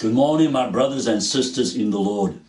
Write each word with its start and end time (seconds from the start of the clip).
Good 0.00 0.14
morning, 0.14 0.50
my 0.50 0.70
brothers 0.70 1.06
and 1.06 1.22
sisters 1.22 1.76
in 1.76 1.90
the 1.90 1.98
Lord. 1.98 2.40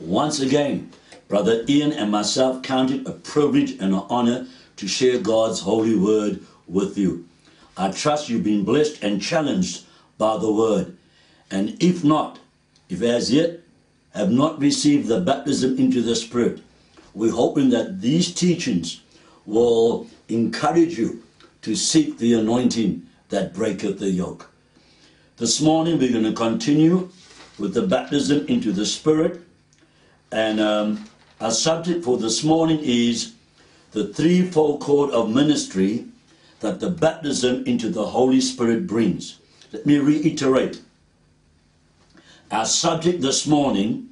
Once 0.00 0.40
again, 0.40 0.90
Brother 1.28 1.62
Ian 1.68 1.92
and 1.92 2.10
myself 2.10 2.62
count 2.62 2.90
it 2.90 3.06
a 3.06 3.12
privilege 3.12 3.72
and 3.72 3.92
an 3.92 4.06
honor 4.08 4.46
to 4.76 4.88
share 4.88 5.18
God's 5.18 5.60
holy 5.60 5.96
word 5.96 6.40
with 6.66 6.96
you. 6.96 7.28
I 7.76 7.90
trust 7.90 8.30
you've 8.30 8.42
been 8.42 8.64
blessed 8.64 9.02
and 9.02 9.20
challenged 9.20 9.84
by 10.16 10.38
the 10.38 10.50
word. 10.50 10.96
And 11.50 11.76
if 11.78 12.02
not, 12.04 12.38
if 12.88 13.02
as 13.02 13.30
yet 13.30 13.60
have 14.14 14.30
not 14.30 14.58
received 14.58 15.06
the 15.06 15.20
baptism 15.20 15.76
into 15.76 16.00
the 16.00 16.16
Spirit, 16.16 16.62
we're 17.12 17.32
hoping 17.32 17.68
that 17.68 18.00
these 18.00 18.32
teachings 18.32 19.02
will 19.44 20.06
encourage 20.30 20.98
you 20.98 21.22
to 21.60 21.76
seek 21.76 22.16
the 22.16 22.32
anointing 22.32 23.06
that 23.28 23.52
breaketh 23.52 23.98
the 23.98 24.08
yoke. 24.08 24.53
This 25.36 25.60
morning 25.60 25.98
we're 25.98 26.12
going 26.12 26.22
to 26.22 26.32
continue 26.32 27.10
with 27.58 27.74
the 27.74 27.82
baptism 27.82 28.46
into 28.46 28.70
the 28.70 28.86
Spirit. 28.86 29.40
And 30.30 30.60
um, 30.60 31.06
our 31.40 31.50
subject 31.50 32.04
for 32.04 32.16
this 32.18 32.44
morning 32.44 32.78
is 32.80 33.34
the 33.90 34.14
threefold 34.14 34.80
cord 34.80 35.10
of 35.10 35.34
ministry 35.34 36.04
that 36.60 36.78
the 36.78 36.88
baptism 36.88 37.64
into 37.66 37.88
the 37.88 38.06
Holy 38.06 38.40
Spirit 38.40 38.86
brings. 38.86 39.40
Let 39.72 39.84
me 39.86 39.98
reiterate. 39.98 40.80
Our 42.52 42.64
subject 42.64 43.20
this 43.20 43.44
morning 43.44 44.10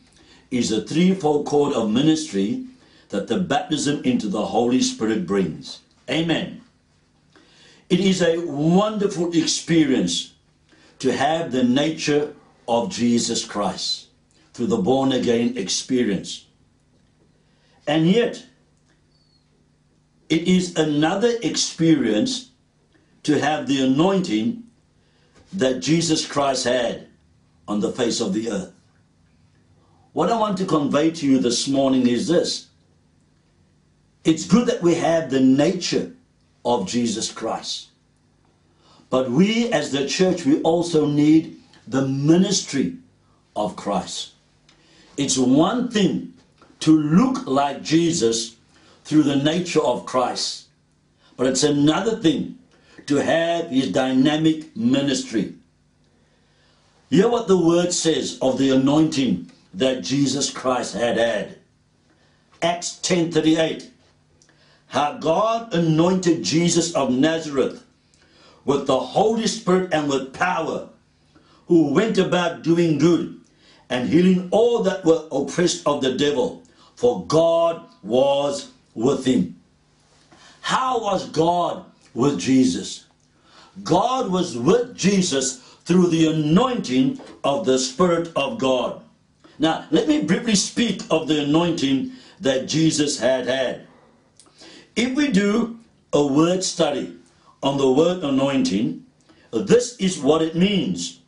is 0.51 0.71
the 0.71 0.85
threefold 0.85 1.47
cord 1.47 1.73
of 1.73 1.89
ministry 1.89 2.67
that 3.11 3.29
the 3.29 3.39
baptism 3.39 4.03
into 4.03 4.27
the 4.27 4.47
Holy 4.47 4.83
Spirit 4.83 5.25
brings. 5.25 5.83
Amen. 6.11 6.63
It 7.89 8.01
is 8.01 8.23
a 8.23 8.45
wonderful 8.45 9.33
experience 9.37 10.32
to 11.03 11.13
have 11.13 11.51
the 11.51 11.65
nature 11.65 12.33
of 12.69 12.89
Jesus 12.89 13.45
Christ 13.45 14.07
through 14.55 14.69
the 14.69 14.77
born 14.77 15.11
again 15.11 15.59
experience. 15.59 16.47
And 17.89 18.09
yet, 18.09 18.47
it 20.29 20.47
is 20.47 20.77
another 20.77 21.33
experience 21.43 22.51
to 23.25 23.41
have 23.41 23.67
the 23.67 23.85
anointing 23.85 24.63
that 25.55 25.81
Jesus 25.81 26.25
Christ 26.25 26.67
had 26.67 27.09
on 27.67 27.81
the 27.81 27.91
face 27.91 28.21
of 28.21 28.33
the 28.33 28.53
earth. 28.53 28.73
What 30.13 30.31
I 30.31 30.39
want 30.39 30.57
to 30.59 30.65
convey 30.65 31.11
to 31.11 31.27
you 31.27 31.41
this 31.41 31.67
morning 31.67 32.07
is 32.07 32.29
this 32.29 32.69
it's 34.23 34.47
good 34.47 34.69
that 34.69 34.83
we 34.83 34.95
have 34.95 35.31
the 35.33 35.41
nature 35.41 36.13
of 36.65 36.87
Jesus 36.87 37.33
Christ. 37.33 37.89
But 39.13 39.31
we 39.31 39.71
as 39.71 39.93
the 39.93 40.09
church, 40.09 40.47
we 40.47 40.63
also 40.63 41.05
need 41.05 41.59
the 41.87 42.09
ministry 42.09 42.97
of 43.55 43.77
Christ. 43.77 44.31
It's 45.19 45.37
one 45.37 45.91
thing 45.91 46.33
to 46.81 46.99
look 46.99 47.47
like 47.47 47.83
Jesus 47.83 48.57
through 49.05 49.25
the 49.25 49.37
nature 49.37 49.83
of 49.83 50.07
Christ, 50.07 50.69
but 51.37 51.47
it's 51.47 51.63
another 51.63 52.17
thing 52.17 52.59
to 53.05 53.17
have 53.17 53.69
his 53.69 53.93
dynamic 53.93 54.75
ministry. 54.75 55.57
Hear 57.11 57.29
what 57.29 57.49
the 57.49 57.61
word 57.61 57.93
says 57.93 58.39
of 58.41 58.57
the 58.57 58.71
anointing 58.71 59.53
that 59.75 60.05
Jesus 60.05 60.49
Christ 60.49 60.95
had 60.95 61.19
had. 61.19 61.59
Acts 62.63 62.99
10:38 63.03 63.91
how 64.87 65.19
God 65.19 65.75
anointed 65.75 66.43
Jesus 66.43 66.95
of 66.95 67.11
Nazareth 67.11 67.85
with 68.65 68.87
the 68.87 68.99
Holy 68.99 69.47
Spirit 69.47 69.93
and 69.93 70.09
with 70.09 70.33
power, 70.33 70.89
who 71.67 71.93
went 71.93 72.19
about 72.19 72.63
doing 72.63 72.99
good 72.99 73.41
and 73.89 74.09
healing 74.09 74.49
all 74.51 74.83
that 74.83 75.05
were 75.05 75.27
oppressed 75.31 75.87
of 75.87 76.03
the 76.03 76.15
devil, 76.15 76.63
for 76.97 77.27
God 77.27 77.87
was 78.03 78.73
with 78.95 79.25
him. 79.25 79.61
How 80.61 81.01
was 81.01 81.29
God 81.31 81.85
with 82.15 82.39
Jesus? 82.39 83.07
God 83.83 84.31
was 84.31 84.57
with 84.57 84.97
Jesus 84.97 85.59
through 85.85 86.09
the 86.09 86.29
anointing 86.29 87.21
of 87.43 87.67
the 87.67 87.79
Spirit 87.79 88.31
of 88.37 88.59
God. 88.59 89.03
Now, 89.59 89.87
let 89.91 90.09
me 90.09 90.23
briefly 90.23 90.55
speak 90.55 91.03
of 91.11 91.29
the 91.29 91.45
anointing 91.45 92.13
that 92.41 92.67
Jesus 92.67 93.19
had 93.19 93.47
had. 93.47 93.87
If 94.95 95.15
we 95.15 95.29
do 95.29 95.79
a 96.13 96.27
word 96.27 96.63
study 96.63 97.17
on 97.63 97.79
the 97.79 97.91
word 97.91 98.23
anointing, 98.23 99.05
this 99.53 99.97
is 99.97 100.19
what 100.19 100.43
it 100.43 100.57
means. 100.57 101.21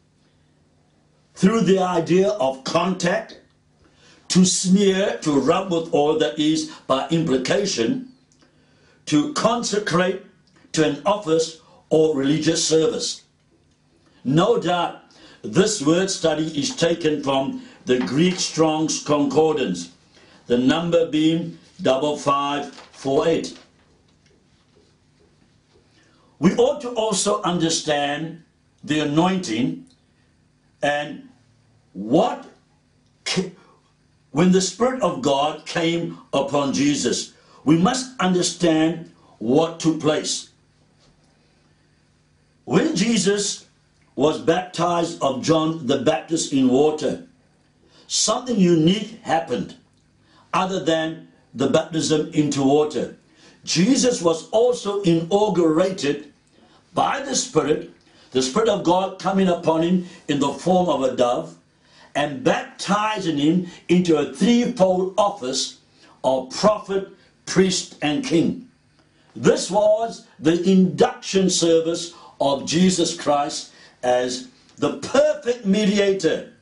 Through 1.34 1.62
the 1.62 1.78
idea 1.78 2.30
of 2.30 2.64
contact, 2.64 3.40
to 4.28 4.44
smear, 4.44 5.18
to 5.22 5.38
rub 5.38 5.70
with 5.70 5.94
oil, 5.94 6.18
that 6.18 6.38
is, 6.38 6.70
by 6.86 7.08
implication, 7.08 8.08
to 9.06 9.32
consecrate 9.34 10.24
to 10.72 10.84
an 10.84 11.02
office 11.06 11.60
or 11.90 12.16
religious 12.16 12.66
service. 12.66 13.22
No 14.24 14.58
doubt 14.58 15.02
this 15.42 15.82
word 15.82 16.10
study 16.10 16.46
is 16.58 16.74
taken 16.74 17.22
from 17.22 17.62
the 17.84 17.98
Greek 17.98 18.40
Strong's 18.40 19.02
Concordance, 19.04 19.92
the 20.46 20.58
number 20.58 21.06
being 21.10 21.58
double 21.82 22.16
five 22.16 22.64
4.8. 22.94 23.58
We 26.38 26.54
ought 26.56 26.80
to 26.82 26.90
also 26.90 27.42
understand 27.42 28.42
the 28.82 29.00
anointing 29.00 29.86
and 30.82 31.28
what, 31.92 32.46
when 34.30 34.52
the 34.52 34.60
Spirit 34.60 35.02
of 35.02 35.22
God 35.22 35.64
came 35.64 36.18
upon 36.32 36.74
Jesus, 36.74 37.32
we 37.64 37.78
must 37.78 38.18
understand 38.20 39.10
what 39.38 39.80
took 39.80 40.00
place. 40.00 40.50
When 42.64 42.96
Jesus 42.96 43.66
was 44.16 44.40
baptized 44.40 45.22
of 45.22 45.42
John 45.42 45.86
the 45.86 45.98
Baptist 45.98 46.52
in 46.52 46.68
water, 46.68 47.26
something 48.06 48.58
unique 48.58 49.20
happened 49.22 49.76
other 50.52 50.84
than 50.84 51.28
the 51.54 51.68
baptism 51.68 52.30
into 52.32 52.62
water. 52.62 53.16
Jesus 53.64 54.20
was 54.22 54.48
also 54.50 55.02
inaugurated 55.02 56.32
by 56.92 57.20
the 57.22 57.34
Spirit, 57.34 57.90
the 58.30 58.42
Spirit 58.42 58.68
of 58.68 58.84
God 58.84 59.18
coming 59.18 59.48
upon 59.48 59.82
him 59.82 60.06
in 60.28 60.38
the 60.38 60.52
form 60.52 60.88
of 60.88 61.02
a 61.02 61.16
dove 61.16 61.56
and 62.14 62.44
baptizing 62.44 63.38
him 63.38 63.66
into 63.88 64.16
a 64.16 64.32
threefold 64.32 65.14
office 65.18 65.80
of 66.22 66.50
prophet, 66.50 67.08
priest, 67.46 67.96
and 68.02 68.24
king. 68.24 68.68
This 69.34 69.70
was 69.70 70.26
the 70.38 70.62
induction 70.70 71.50
service 71.50 72.14
of 72.40 72.66
Jesus 72.66 73.18
Christ 73.18 73.72
as 74.02 74.48
the 74.76 74.98
perfect 74.98 75.64
mediator 75.66 76.52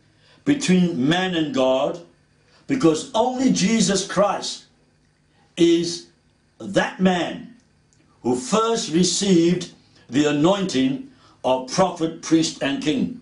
between 0.44 1.08
man 1.08 1.34
and 1.34 1.54
God 1.54 2.00
because 2.66 3.10
only 3.14 3.52
Jesus 3.52 4.06
Christ 4.06 4.64
is 5.56 6.06
that 6.68 7.00
man 7.00 7.54
who 8.22 8.36
first 8.36 8.92
received 8.92 9.72
the 10.08 10.26
anointing 10.26 11.10
of 11.44 11.72
prophet, 11.72 12.22
priest, 12.22 12.62
and 12.62 12.82
king. 12.82 13.20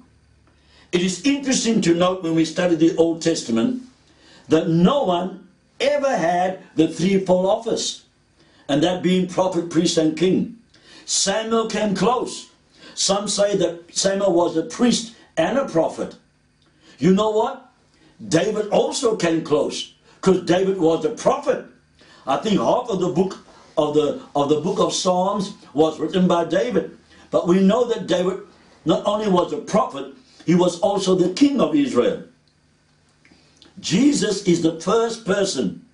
It 0.93 1.03
is 1.03 1.25
interesting 1.25 1.81
to 1.83 1.95
note 1.95 2.23
when 2.23 2.35
we 2.35 2.45
study 2.45 2.75
the 2.75 2.97
Old 2.97 3.23
Testament 3.23 3.83
that 4.49 4.69
no 4.69 5.05
one 5.05 5.49
ever 5.81 6.17
had 6.17 6.61
the 6.75 6.89
threefold 6.89 7.47
office, 7.47 8.05
and 8.69 8.83
that 8.83 9.03
being 9.03 9.29
prophet, 9.29 9.71
priest, 9.71 9.97
and 9.97 10.17
king. 10.17 10.57
Samuel 11.07 11.69
came 11.69 11.95
close. 11.95 12.51
Some 12.95 13.29
say 13.29 13.57
that 13.57 13.95
Samuel 13.95 14.33
was 14.33 14.57
a 14.57 14.63
priest 14.65 15.15
and 15.37 15.57
a 15.57 15.67
prophet. 15.69 16.17
You 16.99 17.15
know 17.15 17.31
what? 17.31 17.73
David 18.29 18.69
also 18.69 19.17
came 19.17 19.43
close 19.43 19.95
because 20.17 20.45
David 20.45 20.79
was 20.79 21.05
a 21.05 21.11
prophet. 21.11 21.65
I 22.27 22.37
think 22.39 22.59
half 22.59 22.89
of 22.89 23.01
the 23.01 23.09
book 23.09 23.39
of 23.77 23.95
the 23.95 24.23
of 24.35 24.49
the 24.49 24.61
book 24.61 24.79
of 24.79 24.93
Psalms 24.93 25.55
was 25.75 25.99
written 25.99 26.29
by 26.29 26.45
David. 26.45 26.97
But 27.31 27.47
we 27.47 27.61
know 27.61 27.85
that 27.87 28.07
David 28.07 28.41
not 28.85 29.07
only 29.07 29.29
was 29.29 29.53
a 29.53 29.59
prophet, 29.59 30.15
he 30.47 30.55
was 30.55 30.81
also 30.81 31.15
the 31.15 31.33
king 31.35 31.61
of 31.61 31.75
Israel. 31.75 32.25
Jesus 33.79 34.45
is 34.45 34.63
the 34.63 34.81
first 34.81 35.25
person 35.25 35.87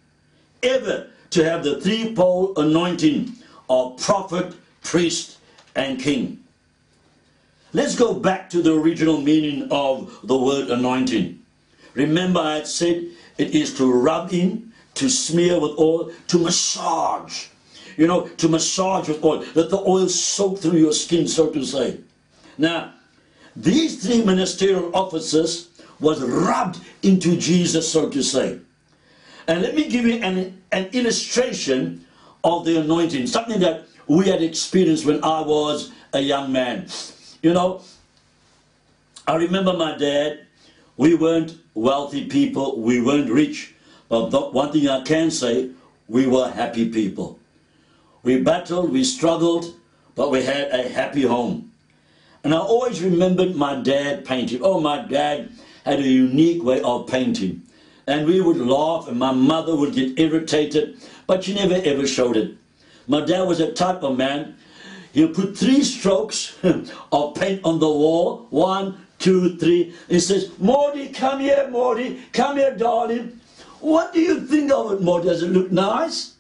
ever 0.62 1.08
to 1.30 1.44
have 1.44 1.62
the 1.62 1.80
threefold 1.80 2.58
anointing 2.58 3.32
of 3.68 3.98
prophet, 3.98 4.54
priest, 4.82 5.38
and 5.74 6.00
king. 6.00 6.42
Let's 7.72 7.94
go 7.94 8.14
back 8.14 8.48
to 8.50 8.62
the 8.62 8.74
original 8.74 9.20
meaning 9.20 9.68
of 9.70 10.20
the 10.24 10.36
word 10.36 10.70
anointing. 10.70 11.40
Remember, 11.94 12.40
I 12.40 12.54
had 12.56 12.66
said 12.66 13.04
it 13.38 13.54
is 13.54 13.76
to 13.76 13.92
rub 13.92 14.32
in, 14.32 14.65
to 14.96 15.08
smear 15.08 15.60
with 15.60 15.78
oil, 15.78 16.10
to 16.28 16.38
massage. 16.38 17.46
You 17.96 18.06
know, 18.06 18.28
to 18.28 18.48
massage 18.48 19.08
with 19.08 19.24
oil. 19.24 19.44
Let 19.54 19.70
the 19.70 19.78
oil 19.78 20.08
soak 20.08 20.58
through 20.58 20.78
your 20.78 20.92
skin, 20.92 21.26
so 21.26 21.50
to 21.50 21.64
say. 21.64 22.00
Now, 22.58 22.92
these 23.54 24.04
three 24.04 24.22
ministerial 24.22 24.94
offices 24.94 25.68
was 25.98 26.22
rubbed 26.22 26.80
into 27.02 27.36
Jesus, 27.36 27.90
so 27.90 28.10
to 28.10 28.22
say. 28.22 28.58
And 29.48 29.62
let 29.62 29.74
me 29.74 29.88
give 29.88 30.04
you 30.04 30.16
an, 30.16 30.60
an 30.72 30.86
illustration 30.92 32.04
of 32.44 32.64
the 32.64 32.80
anointing, 32.80 33.26
something 33.26 33.60
that 33.60 33.86
we 34.06 34.28
had 34.28 34.42
experienced 34.42 35.06
when 35.06 35.22
I 35.24 35.40
was 35.40 35.92
a 36.12 36.20
young 36.20 36.52
man. 36.52 36.88
You 37.42 37.54
know, 37.54 37.82
I 39.26 39.36
remember 39.36 39.72
my 39.72 39.96
dad, 39.96 40.46
we 40.96 41.14
weren't 41.14 41.56
wealthy 41.74 42.26
people, 42.26 42.80
we 42.80 43.00
weren't 43.00 43.30
rich, 43.30 43.74
but 44.08 44.30
the, 44.30 44.40
one 44.40 44.72
thing 44.72 44.88
I 44.88 45.02
can 45.02 45.30
say, 45.30 45.70
we 46.08 46.26
were 46.26 46.50
happy 46.50 46.88
people. 46.88 47.38
We 48.22 48.40
battled, 48.40 48.92
we 48.92 49.04
struggled, 49.04 49.74
but 50.14 50.30
we 50.30 50.42
had 50.42 50.70
a 50.70 50.88
happy 50.88 51.22
home. 51.22 51.72
And 52.44 52.54
I 52.54 52.58
always 52.58 53.02
remembered 53.02 53.56
my 53.56 53.74
dad 53.74 54.24
painting. 54.24 54.60
Oh, 54.62 54.80
my 54.80 55.02
dad 55.02 55.50
had 55.84 56.00
a 56.00 56.08
unique 56.08 56.62
way 56.62 56.80
of 56.82 57.06
painting. 57.08 57.62
And 58.06 58.26
we 58.26 58.40
would 58.40 58.58
laugh, 58.58 59.08
and 59.08 59.18
my 59.18 59.32
mother 59.32 59.74
would 59.74 59.94
get 59.94 60.18
irritated, 60.18 60.96
but 61.26 61.44
she 61.44 61.54
never 61.54 61.74
ever 61.74 62.06
showed 62.06 62.36
it. 62.36 62.56
My 63.08 63.20
dad 63.24 63.42
was 63.42 63.60
a 63.60 63.72
type 63.72 64.02
of 64.02 64.16
man, 64.16 64.56
he'll 65.12 65.34
put 65.34 65.56
three 65.56 65.82
strokes 65.82 66.56
of 67.12 67.34
paint 67.34 67.64
on 67.64 67.78
the 67.78 67.88
wall. 67.88 68.46
One, 68.50 69.06
two, 69.18 69.56
three. 69.56 69.94
He 70.08 70.20
says, 70.20 70.50
Morty, 70.58 71.08
come 71.08 71.40
here, 71.40 71.68
Morty. 71.70 72.20
Come 72.32 72.58
here, 72.58 72.76
darling. 72.76 73.40
What 73.86 74.12
do 74.12 74.20
you 74.20 74.40
think 74.40 74.72
of 74.72 74.90
it, 74.90 75.00
Morty? 75.00 75.28
Does 75.28 75.44
it 75.44 75.52
look 75.52 75.70
nice? 75.70 76.34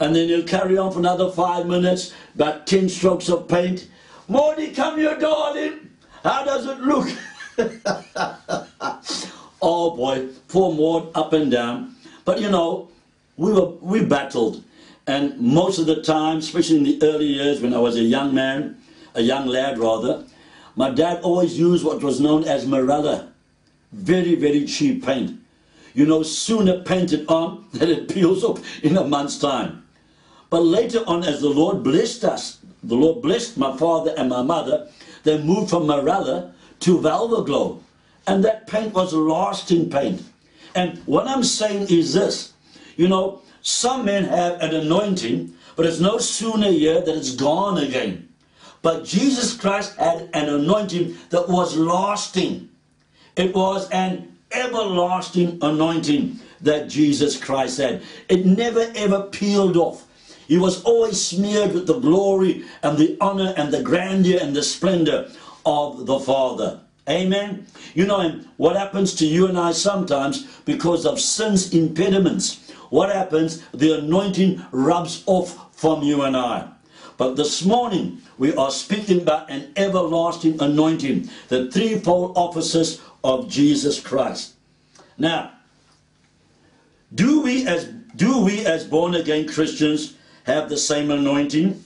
And 0.00 0.14
then 0.14 0.28
he'll 0.28 0.46
carry 0.46 0.76
on 0.76 0.92
for 0.92 0.98
another 0.98 1.30
five 1.30 1.64
minutes, 1.64 2.12
about 2.34 2.66
ten 2.66 2.90
strokes 2.90 3.30
of 3.30 3.48
paint. 3.48 3.88
Morty, 4.28 4.74
come 4.74 4.98
here, 4.98 5.18
darling. 5.18 5.88
How 6.22 6.44
does 6.44 6.66
it 6.66 6.78
look? 6.80 7.08
oh 9.62 9.96
boy, 9.96 10.28
poor 10.48 10.74
Maud, 10.74 11.10
up 11.14 11.32
and 11.32 11.50
down. 11.50 11.96
But 12.26 12.38
you 12.38 12.50
know, 12.50 12.90
we 13.38 13.50
were 13.50 13.70
we 13.80 14.04
battled. 14.04 14.62
And 15.06 15.40
most 15.40 15.78
of 15.78 15.86
the 15.86 16.02
time, 16.02 16.36
especially 16.36 16.76
in 16.76 16.82
the 16.82 16.98
early 17.02 17.28
years 17.28 17.62
when 17.62 17.72
I 17.72 17.78
was 17.78 17.96
a 17.96 18.02
young 18.02 18.34
man, 18.34 18.76
a 19.14 19.22
young 19.22 19.46
lad 19.46 19.78
rather, 19.78 20.26
my 20.76 20.90
dad 20.90 21.22
always 21.22 21.58
used 21.58 21.82
what 21.82 22.02
was 22.02 22.20
known 22.20 22.44
as 22.44 22.66
Marella. 22.66 23.32
Very, 23.90 24.34
very 24.34 24.66
cheap 24.66 25.06
paint. 25.06 25.37
You 25.98 26.06
know, 26.06 26.22
sooner 26.22 26.80
painted 26.82 27.26
on 27.26 27.66
than 27.72 27.90
it 27.90 28.08
peels 28.08 28.44
up 28.44 28.60
in 28.84 28.96
a 28.96 29.02
month's 29.02 29.36
time. 29.36 29.84
But 30.48 30.60
later 30.60 31.02
on, 31.08 31.24
as 31.24 31.40
the 31.40 31.48
Lord 31.48 31.82
blessed 31.82 32.24
us, 32.24 32.58
the 32.84 32.94
Lord 32.94 33.20
blessed 33.20 33.58
my 33.58 33.76
father 33.76 34.14
and 34.16 34.28
my 34.28 34.42
mother, 34.42 34.88
they 35.24 35.42
moved 35.42 35.70
from 35.70 35.88
Marella 35.88 36.52
to 36.86 36.98
Velvaglo. 37.00 37.80
And 38.28 38.44
that 38.44 38.68
paint 38.68 38.94
was 38.94 39.12
a 39.12 39.18
lasting 39.18 39.90
paint. 39.90 40.22
And 40.76 40.98
what 40.98 41.26
I'm 41.26 41.42
saying 41.42 41.88
is 41.90 42.14
this, 42.14 42.52
you 42.96 43.08
know, 43.08 43.42
some 43.62 44.04
men 44.04 44.22
have 44.22 44.60
an 44.60 44.76
anointing, 44.76 45.52
but 45.74 45.84
it's 45.84 45.98
no 45.98 46.18
sooner 46.18 46.70
here 46.70 47.00
that 47.00 47.16
it's 47.16 47.34
gone 47.34 47.76
again. 47.76 48.28
But 48.82 49.04
Jesus 49.04 49.56
Christ 49.56 49.96
had 49.96 50.30
an 50.32 50.48
anointing 50.48 51.16
that 51.30 51.48
was 51.48 51.76
lasting. 51.76 52.68
It 53.34 53.52
was 53.52 53.90
an 53.90 54.37
everlasting 54.52 55.58
anointing 55.62 56.40
that 56.60 56.88
Jesus 56.88 57.36
Christ 57.36 57.78
had. 57.78 58.02
It 58.28 58.46
never 58.46 58.90
ever 58.94 59.22
peeled 59.22 59.76
off. 59.76 60.04
He 60.46 60.58
was 60.58 60.82
always 60.84 61.22
smeared 61.22 61.74
with 61.74 61.86
the 61.86 61.98
glory 61.98 62.64
and 62.82 62.96
the 62.96 63.16
honor 63.20 63.52
and 63.56 63.72
the 63.72 63.82
grandeur 63.82 64.38
and 64.40 64.56
the 64.56 64.62
splendor 64.62 65.30
of 65.66 66.06
the 66.06 66.18
Father. 66.18 66.80
Amen. 67.08 67.66
You 67.94 68.06
know, 68.06 68.40
what 68.56 68.76
happens 68.76 69.14
to 69.16 69.26
you 69.26 69.46
and 69.46 69.58
I 69.58 69.72
sometimes 69.72 70.46
because 70.64 71.04
of 71.06 71.20
sin's 71.20 71.74
impediments 71.74 72.68
what 72.90 73.14
happens? 73.14 73.62
The 73.72 73.98
anointing 73.98 74.64
rubs 74.72 75.22
off 75.26 75.76
from 75.76 76.02
you 76.02 76.22
and 76.22 76.36
I. 76.36 76.68
But 77.16 77.34
this 77.34 77.64
morning, 77.64 78.22
we 78.38 78.54
are 78.54 78.70
speaking 78.70 79.22
about 79.22 79.50
an 79.50 79.72
everlasting 79.76 80.60
anointing, 80.60 81.28
the 81.48 81.70
threefold 81.70 82.36
offices 82.36 83.00
of 83.24 83.48
Jesus 83.48 84.00
Christ. 84.00 84.54
Now, 85.16 85.52
do 87.14 87.40
we 87.42 87.66
as 87.66 87.86
do 88.16 88.42
we 88.42 88.66
as 88.66 88.84
born 88.84 89.14
again 89.14 89.48
Christians 89.48 90.14
have 90.44 90.68
the 90.68 90.76
same 90.76 91.10
anointing? 91.10 91.82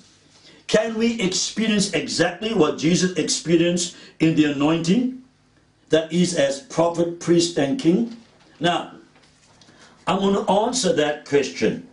Can 0.66 0.96
we 0.96 1.20
experience 1.20 1.92
exactly 1.92 2.54
what 2.54 2.78
Jesus 2.78 3.18
experienced 3.18 3.96
in 4.20 4.34
the 4.34 4.44
anointing? 4.44 5.22
That 5.90 6.10
is 6.10 6.34
as 6.34 6.60
prophet, 6.60 7.20
priest, 7.20 7.58
and 7.58 7.78
king? 7.78 8.16
Now, 8.58 8.94
I'm 10.06 10.20
going 10.20 10.46
to 10.46 10.50
answer 10.50 10.92
that 10.94 11.26
question 11.26 11.86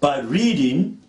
by 0.00 0.18
reading 0.20 1.00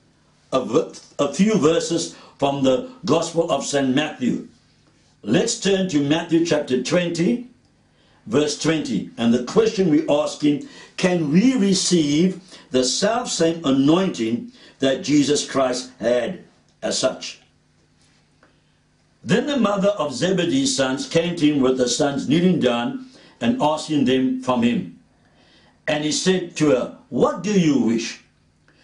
a, 0.51 0.93
a 1.17 1.33
few 1.33 1.57
verses 1.57 2.15
from 2.37 2.63
the 2.63 2.91
Gospel 3.05 3.51
of 3.51 3.65
St. 3.65 3.95
Matthew. 3.95 4.47
Let's 5.27 5.59
turn 5.59 5.89
to 5.89 5.99
Matthew 5.99 6.45
chapter 6.45 6.81
20, 6.81 7.49
verse 8.27 8.57
20. 8.59 9.09
And 9.17 9.33
the 9.33 9.43
question 9.43 9.89
we're 9.89 10.09
asking, 10.09 10.69
can 10.95 11.33
we 11.33 11.57
receive 11.57 12.41
the 12.71 12.85
self-same 12.85 13.59
anointing 13.65 14.53
that 14.79 15.03
Jesus 15.03 15.45
Christ 15.45 15.91
had 15.99 16.45
as 16.81 16.97
such? 16.97 17.41
Then 19.21 19.47
the 19.47 19.57
mother 19.57 19.89
of 19.89 20.13
Zebedee's 20.13 20.73
sons 20.73 21.09
came 21.09 21.35
to 21.35 21.45
him 21.45 21.61
with 21.61 21.77
the 21.77 21.89
sons 21.89 22.29
kneeling 22.29 22.61
down 22.61 23.07
and 23.41 23.61
asking 23.61 24.05
them 24.05 24.41
from 24.41 24.63
him. 24.63 24.97
And 25.89 26.05
he 26.05 26.13
said 26.13 26.55
to 26.55 26.69
her, 26.69 26.97
What 27.09 27.43
do 27.43 27.51
you 27.51 27.81
wish? 27.81 28.23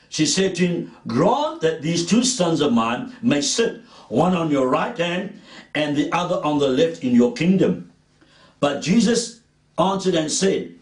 She 0.10 0.26
said 0.26 0.56
to 0.56 0.68
him, 0.68 0.92
Grant 1.08 1.62
that 1.62 1.82
these 1.82 2.06
two 2.06 2.26
sons 2.26 2.60
of 2.60 2.74
mine 2.74 3.16
may 3.22 3.40
sit, 3.40 3.82
one 4.14 4.36
on 4.36 4.52
your 4.52 4.70
right 4.70 4.96
hand 4.96 5.42
and 5.74 5.98
the 5.98 6.12
other 6.14 6.36
on 6.44 6.60
the 6.60 6.68
left 6.68 7.04
in 7.04 7.16
your 7.16 7.34
kingdom. 7.34 7.92
But 8.60 8.82
Jesus 8.82 9.42
answered 9.78 10.14
and 10.14 10.32
said, 10.32 10.76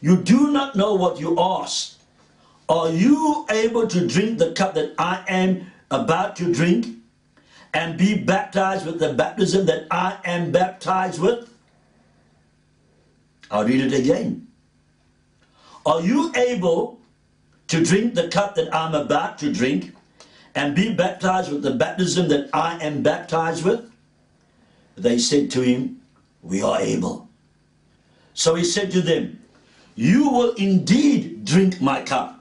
You 0.00 0.16
do 0.16 0.50
not 0.50 0.74
know 0.74 0.94
what 0.94 1.20
you 1.20 1.38
ask. 1.38 1.98
Are 2.68 2.90
you 2.90 3.46
able 3.50 3.86
to 3.86 4.08
drink 4.08 4.38
the 4.38 4.52
cup 4.52 4.74
that 4.74 4.94
I 4.98 5.22
am 5.28 5.70
about 5.90 6.34
to 6.36 6.52
drink 6.52 6.96
and 7.74 7.98
be 7.98 8.16
baptized 8.16 8.86
with 8.86 8.98
the 8.98 9.12
baptism 9.12 9.66
that 9.66 9.86
I 9.90 10.18
am 10.24 10.50
baptized 10.50 11.20
with? 11.20 11.48
I'll 13.50 13.66
read 13.66 13.80
it 13.80 13.92
again. 13.92 14.48
Are 15.84 16.00
you 16.00 16.32
able 16.34 16.98
to 17.68 17.84
drink 17.84 18.14
the 18.14 18.28
cup 18.28 18.54
that 18.56 18.74
I'm 18.74 18.94
about 18.94 19.38
to 19.38 19.52
drink 19.52 19.95
and 20.56 20.74
be 20.74 20.92
baptized 20.92 21.52
with 21.52 21.62
the 21.62 21.70
baptism 21.70 22.28
that 22.28 22.50
I 22.52 22.82
am 22.82 23.02
baptized 23.02 23.64
with? 23.64 23.88
They 24.96 25.18
said 25.18 25.50
to 25.52 25.60
him, 25.60 26.00
We 26.42 26.62
are 26.62 26.80
able. 26.80 27.28
So 28.34 28.54
he 28.54 28.64
said 28.64 28.90
to 28.92 29.00
them, 29.00 29.38
You 29.94 30.30
will 30.30 30.54
indeed 30.54 31.44
drink 31.44 31.80
my 31.80 32.02
cup 32.02 32.40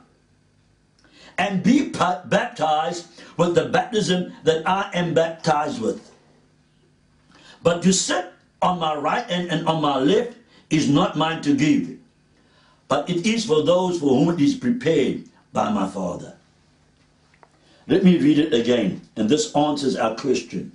and 1.37 1.61
be 1.61 1.89
baptized 1.89 3.07
with 3.37 3.55
the 3.55 3.65
baptism 3.65 4.33
that 4.43 4.67
I 4.67 4.89
am 4.93 5.13
baptized 5.13 5.81
with. 5.81 6.11
But 7.61 7.83
to 7.83 7.93
sit 7.93 8.31
on 8.61 8.79
my 8.79 8.95
right 8.95 9.29
hand 9.29 9.49
and 9.51 9.67
on 9.67 9.81
my 9.81 9.99
left 9.99 10.37
is 10.69 10.89
not 10.89 11.17
mine 11.17 11.41
to 11.43 11.53
give 11.53 11.95
but 12.87 13.09
it 13.09 13.25
is 13.25 13.45
for 13.45 13.63
those 13.63 13.99
for 13.99 14.09
whom 14.09 14.33
it 14.33 14.41
is 14.41 14.55
prepared 14.55 15.23
by 15.51 15.71
my 15.71 15.87
Father. 15.87 16.35
Let 17.87 18.03
me 18.03 18.17
read 18.17 18.39
it 18.39 18.53
again, 18.53 19.01
and 19.15 19.29
this 19.29 19.55
answers 19.55 19.95
our 19.95 20.15
question. 20.15 20.71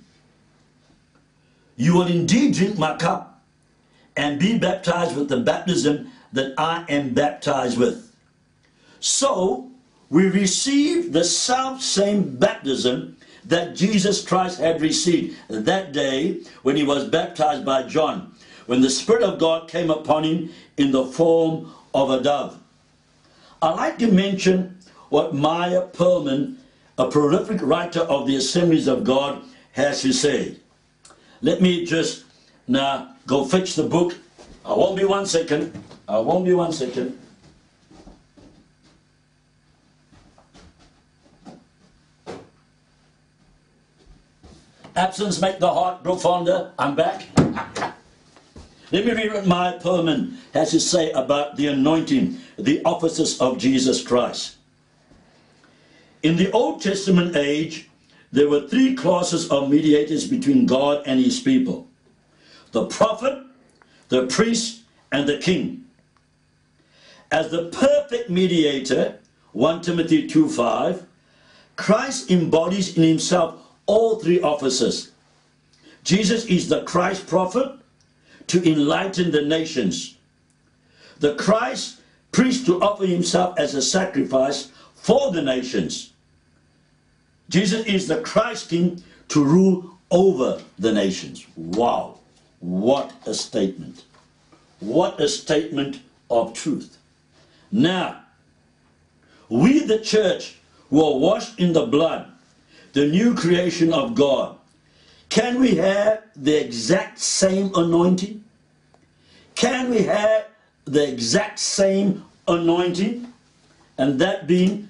You 1.75 1.95
will 1.95 2.07
indeed 2.07 2.53
drink 2.53 2.77
my 2.77 2.95
cup 2.95 3.41
and 4.15 4.39
be 4.39 4.57
baptized 4.57 5.15
with 5.15 5.29
the 5.29 5.39
baptism 5.39 6.11
that 6.33 6.53
I 6.57 6.85
am 6.87 7.13
baptized 7.13 7.77
with. 7.77 8.13
So, 8.99 9.69
we 10.09 10.27
receive 10.27 11.13
the 11.13 11.23
self 11.23 11.81
same 11.81 12.35
baptism 12.35 13.17
that 13.45 13.75
Jesus 13.75 14.23
Christ 14.23 14.59
had 14.59 14.81
received 14.81 15.37
that 15.49 15.93
day 15.93 16.41
when 16.61 16.75
he 16.75 16.83
was 16.83 17.09
baptized 17.09 17.65
by 17.65 17.83
John, 17.83 18.33
when 18.67 18.81
the 18.81 18.89
Spirit 18.89 19.23
of 19.23 19.39
God 19.39 19.67
came 19.67 19.89
upon 19.89 20.23
him 20.23 20.51
in 20.77 20.91
the 20.91 21.05
form 21.05 21.71
of 21.93 22.11
a 22.11 22.21
dove. 22.21 22.59
I'd 23.61 23.75
like 23.75 23.97
to 23.99 24.11
mention 24.11 24.77
what 25.09 25.33
Myer 25.33 25.87
Pearlman, 25.93 26.57
a 26.97 27.09
prolific 27.09 27.61
writer 27.61 28.01
of 28.01 28.27
the 28.27 28.35
Assemblies 28.35 28.87
of 28.87 29.03
God, 29.03 29.43
has 29.73 30.01
to 30.01 30.11
say. 30.11 30.57
Let 31.41 31.61
me 31.61 31.85
just 31.85 32.25
now 32.67 33.15
go 33.25 33.45
fetch 33.45 33.75
the 33.75 33.83
book. 33.83 34.15
I 34.65 34.73
won't 34.73 34.97
be 34.97 35.05
one 35.05 35.25
second. 35.25 35.73
I 36.07 36.19
won't 36.19 36.45
be 36.45 36.53
one 36.53 36.73
second. 36.73 37.17
Absence 44.95 45.41
make 45.41 45.59
the 45.59 45.73
heart 45.73 46.03
grow 46.03 46.17
fonder. 46.17 46.73
I'm 46.77 46.95
back. 46.95 47.25
Let 48.91 49.05
me 49.05 49.13
read 49.13 49.33
what 49.33 49.47
Myer 49.47 49.79
Pearlman 49.79 50.35
has 50.53 50.71
to 50.71 50.79
say 50.79 51.11
about 51.11 51.55
the 51.55 51.67
anointing, 51.67 52.37
the 52.59 52.83
offices 52.83 53.39
of 53.39 53.57
Jesus 53.57 54.05
Christ. 54.05 54.57
In 56.23 56.35
the 56.35 56.51
Old 56.51 56.81
Testament 56.81 57.35
age, 57.35 57.89
there 58.31 58.47
were 58.47 58.67
three 58.67 58.95
classes 58.95 59.49
of 59.49 59.69
mediators 59.69 60.27
between 60.27 60.65
God 60.65 61.03
and 61.05 61.19
his 61.19 61.39
people 61.39 61.87
the 62.71 62.85
prophet, 62.85 63.43
the 64.07 64.27
priest, 64.27 64.83
and 65.11 65.27
the 65.27 65.37
king. 65.37 65.83
As 67.29 67.51
the 67.51 67.65
perfect 67.65 68.29
mediator, 68.29 69.19
1 69.51 69.81
Timothy 69.81 70.27
2 70.27 70.47
5, 70.47 71.05
Christ 71.75 72.31
embodies 72.31 72.95
in 72.95 73.03
himself 73.03 73.55
all 73.87 74.19
three 74.19 74.41
offices. 74.41 75.11
Jesus 76.03 76.45
is 76.45 76.69
the 76.69 76.83
Christ 76.83 77.27
prophet 77.27 77.77
to 78.47 78.69
enlighten 78.69 79.31
the 79.31 79.41
nations, 79.41 80.17
the 81.19 81.35
Christ 81.35 81.99
priest 82.31 82.65
to 82.67 82.81
offer 82.81 83.05
himself 83.05 83.59
as 83.59 83.75
a 83.75 83.81
sacrifice 83.81 84.71
for 84.95 85.31
the 85.31 85.41
nations. 85.41 86.10
Jesus 87.51 87.85
is 87.85 88.07
the 88.07 88.21
Christ 88.21 88.69
king 88.69 89.03
to 89.27 89.43
rule 89.43 89.97
over 90.09 90.61
the 90.79 90.93
nations. 90.93 91.45
Wow, 91.57 92.19
what 92.61 93.11
a 93.25 93.33
statement! 93.33 94.05
What 94.79 95.19
a 95.19 95.27
statement 95.27 95.99
of 96.29 96.53
truth. 96.53 96.97
Now, 97.71 98.21
we, 99.49 99.79
the 99.79 99.99
church, 99.99 100.55
who 100.89 101.03
are 101.03 101.19
washed 101.19 101.59
in 101.59 101.73
the 101.73 101.85
blood, 101.85 102.31
the 102.93 103.05
new 103.05 103.35
creation 103.35 103.91
of 103.93 104.15
God, 104.15 104.57
can 105.27 105.59
we 105.59 105.75
have 105.75 106.23
the 106.37 106.57
exact 106.59 107.19
same 107.19 107.69
anointing? 107.75 108.43
Can 109.55 109.89
we 109.89 110.03
have 110.03 110.47
the 110.85 111.05
exact 111.05 111.59
same 111.59 112.23
anointing? 112.47 113.31
And 113.97 114.19
that 114.19 114.47
being 114.47 114.87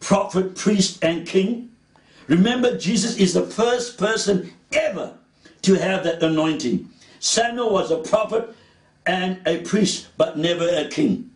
prophet, 0.00 0.54
priest, 0.54 1.02
and 1.02 1.26
king? 1.26 1.70
Remember, 2.28 2.76
Jesus 2.76 3.16
is 3.18 3.34
the 3.34 3.46
first 3.46 3.98
person 3.98 4.52
ever 4.72 5.14
to 5.62 5.74
have 5.74 6.04
that 6.04 6.22
anointing. 6.22 6.88
Samuel 7.20 7.70
was 7.70 7.90
a 7.90 7.98
prophet 7.98 8.54
and 9.06 9.40
a 9.46 9.58
priest, 9.62 10.08
but 10.16 10.38
never 10.38 10.68
a 10.68 10.88
king. 10.88 11.30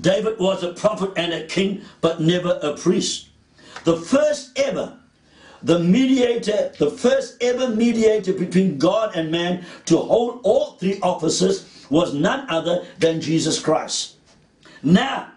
David 0.00 0.38
was 0.38 0.62
a 0.62 0.72
prophet 0.72 1.12
and 1.16 1.32
a 1.32 1.46
king, 1.46 1.82
but 2.00 2.20
never 2.20 2.58
a 2.62 2.76
priest. 2.76 3.28
The 3.84 3.96
first 3.96 4.58
ever, 4.58 4.98
the 5.62 5.78
mediator, 5.78 6.72
the 6.78 6.90
first 6.90 7.42
ever 7.42 7.68
mediator 7.68 8.32
between 8.32 8.78
God 8.78 9.14
and 9.14 9.30
man 9.30 9.64
to 9.86 9.98
hold 9.98 10.40
all 10.42 10.72
three 10.72 10.98
offices 11.02 11.86
was 11.90 12.14
none 12.14 12.48
other 12.48 12.86
than 12.98 13.20
Jesus 13.20 13.58
Christ. 13.58 14.16
Now, 14.82 15.32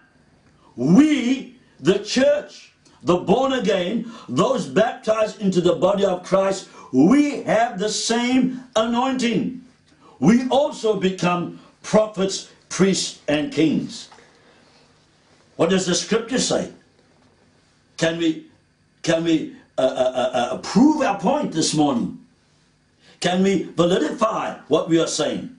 we, 0.76 1.58
the 1.80 1.98
church, 1.98 2.73
the 3.04 3.18
born 3.18 3.52
again, 3.52 4.10
those 4.28 4.66
baptized 4.66 5.40
into 5.40 5.60
the 5.60 5.74
body 5.74 6.04
of 6.04 6.24
Christ, 6.24 6.68
we 6.90 7.42
have 7.42 7.78
the 7.78 7.90
same 7.90 8.64
anointing. 8.74 9.62
We 10.18 10.48
also 10.48 10.98
become 10.98 11.60
prophets, 11.82 12.50
priests, 12.70 13.20
and 13.28 13.52
kings. 13.52 14.08
What 15.56 15.70
does 15.70 15.86
the 15.86 15.94
scripture 15.94 16.38
say? 16.38 16.72
Can 17.98 18.18
we, 18.18 18.46
can 19.02 19.22
we 19.22 19.54
uh, 19.76 19.82
uh, 19.82 19.84
uh, 19.84 20.54
uh 20.54 20.58
prove 20.58 21.02
our 21.02 21.18
point 21.20 21.52
this 21.52 21.74
morning? 21.74 22.18
Can 23.20 23.42
we 23.42 23.64
validify 23.64 24.60
what 24.68 24.88
we 24.88 24.98
are 24.98 25.06
saying? 25.06 25.54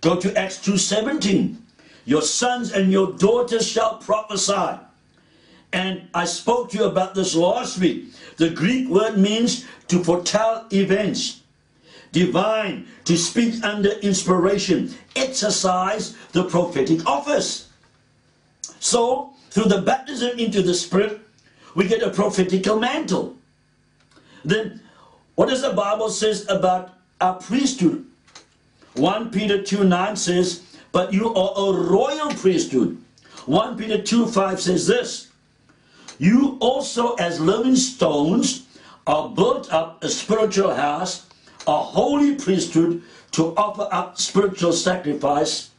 Go 0.00 0.16
to 0.16 0.36
Acts 0.36 0.58
2.17. 0.58 1.56
Your 2.06 2.22
sons 2.22 2.72
and 2.72 2.90
your 2.90 3.12
daughters 3.12 3.66
shall 3.66 3.98
prophesy. 3.98 4.78
And 5.74 6.08
I 6.14 6.24
spoke 6.24 6.70
to 6.70 6.78
you 6.78 6.84
about 6.84 7.16
this 7.16 7.34
last 7.34 7.78
week. 7.78 8.14
The 8.36 8.48
Greek 8.48 8.88
word 8.88 9.18
means 9.18 9.66
to 9.88 10.04
foretell 10.04 10.68
events. 10.70 11.40
Divine, 12.12 12.86
to 13.06 13.16
speak 13.18 13.62
under 13.64 13.90
inspiration. 13.98 14.94
Exercise 15.16 16.14
the 16.30 16.44
prophetic 16.44 17.04
office. 17.06 17.70
So, 18.78 19.32
through 19.50 19.64
the 19.64 19.82
baptism 19.82 20.38
into 20.38 20.62
the 20.62 20.74
Spirit, 20.74 21.20
we 21.74 21.88
get 21.88 22.02
a 22.02 22.10
prophetical 22.10 22.78
mantle. 22.78 23.34
Then, 24.44 24.80
what 25.34 25.48
does 25.48 25.62
the 25.62 25.72
Bible 25.72 26.08
says 26.08 26.48
about 26.48 26.94
our 27.20 27.34
priesthood? 27.34 28.06
1 28.94 29.32
Peter 29.32 29.60
2 29.60 29.82
9 29.82 30.14
says, 30.14 30.62
But 30.92 31.12
you 31.12 31.34
are 31.34 31.52
a 31.56 31.72
royal 31.82 32.30
priesthood. 32.30 33.02
1 33.46 33.76
Peter 33.76 34.00
2 34.00 34.28
5 34.28 34.60
says 34.60 34.86
this, 34.86 35.33
You 36.18 36.56
also 36.60 37.14
as 37.14 37.40
living 37.40 37.76
stones 37.76 38.66
are 39.06 39.28
built 39.28 39.72
up 39.72 40.02
a 40.02 40.08
spiritual 40.08 40.74
house, 40.74 41.26
a 41.66 41.76
holy 41.76 42.36
priesthood 42.36 43.02
to 43.32 43.54
offer 43.56 43.88
up 43.90 44.18
spiritual 44.18 44.72
sacrifice 44.72 45.70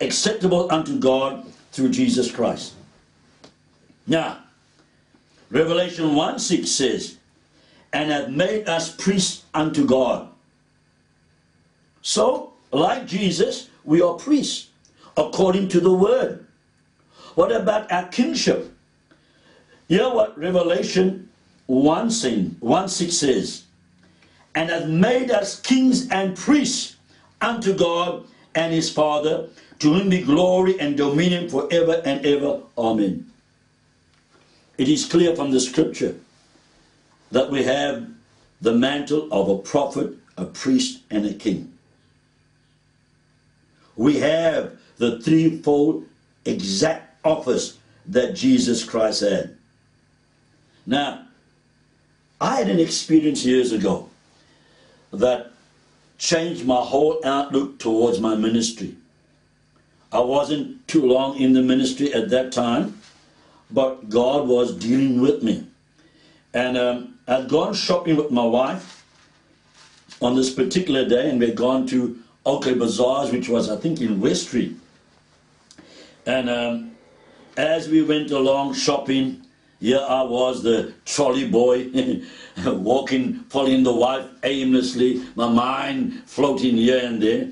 acceptable 0.00 0.70
unto 0.70 0.98
God 0.98 1.46
through 1.72 1.90
Jesus 1.90 2.30
Christ. 2.30 2.74
Now, 4.06 4.38
Revelation 5.50 6.14
1 6.14 6.38
6 6.38 6.70
says, 6.70 7.16
And 7.92 8.10
have 8.10 8.30
made 8.30 8.68
us 8.68 8.94
priests 8.94 9.44
unto 9.54 9.86
God. 9.86 10.28
So, 12.02 12.52
like 12.72 13.06
Jesus, 13.06 13.68
we 13.84 14.02
are 14.02 14.14
priests 14.14 14.68
according 15.16 15.68
to 15.68 15.80
the 15.80 15.92
word. 15.92 16.46
What 17.34 17.52
about 17.52 17.90
our 17.92 18.08
kingship? 19.88 20.04
Hear 20.04 20.14
what 20.14 20.38
Revelation 20.38 21.28
1, 21.66 22.10
1 22.60 22.88
6 22.88 23.16
says, 23.16 23.64
And 24.54 24.70
hath 24.70 24.86
made 24.86 25.30
us 25.30 25.60
kings 25.60 26.08
and 26.10 26.36
priests 26.36 26.96
unto 27.40 27.76
God 27.76 28.24
and 28.54 28.72
his 28.72 28.90
Father, 28.90 29.48
to 29.80 29.92
whom 29.92 30.08
be 30.08 30.22
glory 30.22 30.80
and 30.80 30.96
dominion 30.96 31.48
forever 31.48 32.00
and 32.04 32.24
ever. 32.24 32.60
Amen. 32.78 33.30
It 34.78 34.88
is 34.88 35.04
clear 35.06 35.34
from 35.36 35.50
the 35.50 35.60
scripture 35.60 36.16
that 37.30 37.50
we 37.50 37.64
have 37.64 38.08
the 38.60 38.72
mantle 38.72 39.28
of 39.30 39.48
a 39.48 39.58
prophet, 39.58 40.14
a 40.36 40.44
priest, 40.46 41.02
and 41.10 41.26
a 41.26 41.34
king. 41.34 41.72
We 43.96 44.18
have 44.20 44.78
the 44.98 45.20
threefold 45.20 46.04
exact 46.44 47.24
office 47.24 47.78
that 48.06 48.34
Jesus 48.34 48.84
Christ 48.84 49.20
had. 49.22 49.55
Now, 50.86 51.26
I 52.40 52.56
had 52.56 52.68
an 52.68 52.78
experience 52.78 53.44
years 53.44 53.72
ago 53.72 54.08
that 55.12 55.52
changed 56.18 56.64
my 56.64 56.80
whole 56.80 57.20
outlook 57.24 57.78
towards 57.78 58.20
my 58.20 58.34
ministry. 58.34 58.94
I 60.12 60.20
wasn't 60.20 60.86
too 60.86 61.04
long 61.04 61.38
in 61.38 61.52
the 61.52 61.62
ministry 61.62 62.12
at 62.14 62.30
that 62.30 62.52
time, 62.52 63.00
but 63.70 64.08
God 64.08 64.48
was 64.48 64.76
dealing 64.76 65.20
with 65.20 65.42
me. 65.42 65.66
And 66.54 66.78
um, 66.78 67.18
I'd 67.26 67.48
gone 67.48 67.74
shopping 67.74 68.16
with 68.16 68.30
my 68.30 68.44
wife 68.44 69.04
on 70.22 70.36
this 70.36 70.52
particular 70.52 71.06
day, 71.06 71.28
and 71.28 71.40
we'd 71.40 71.56
gone 71.56 71.86
to 71.88 72.18
OK 72.46 72.74
Bazaars, 72.74 73.32
which 73.32 73.48
was, 73.48 73.68
I 73.68 73.76
think, 73.76 74.00
in 74.00 74.20
West 74.20 74.48
Street. 74.48 74.76
And 76.24 76.48
um, 76.48 76.92
as 77.56 77.88
we 77.88 78.02
went 78.02 78.30
along 78.30 78.74
shopping, 78.74 79.45
here 79.80 80.00
I 80.00 80.22
was, 80.22 80.62
the 80.62 80.94
trolley 81.04 81.48
boy, 81.48 81.90
walking, 82.66 83.44
following 83.48 83.82
the 83.82 83.92
wife 83.92 84.26
aimlessly, 84.42 85.22
my 85.34 85.48
mind 85.48 86.22
floating 86.26 86.76
here 86.76 87.04
and 87.04 87.22
there. 87.22 87.50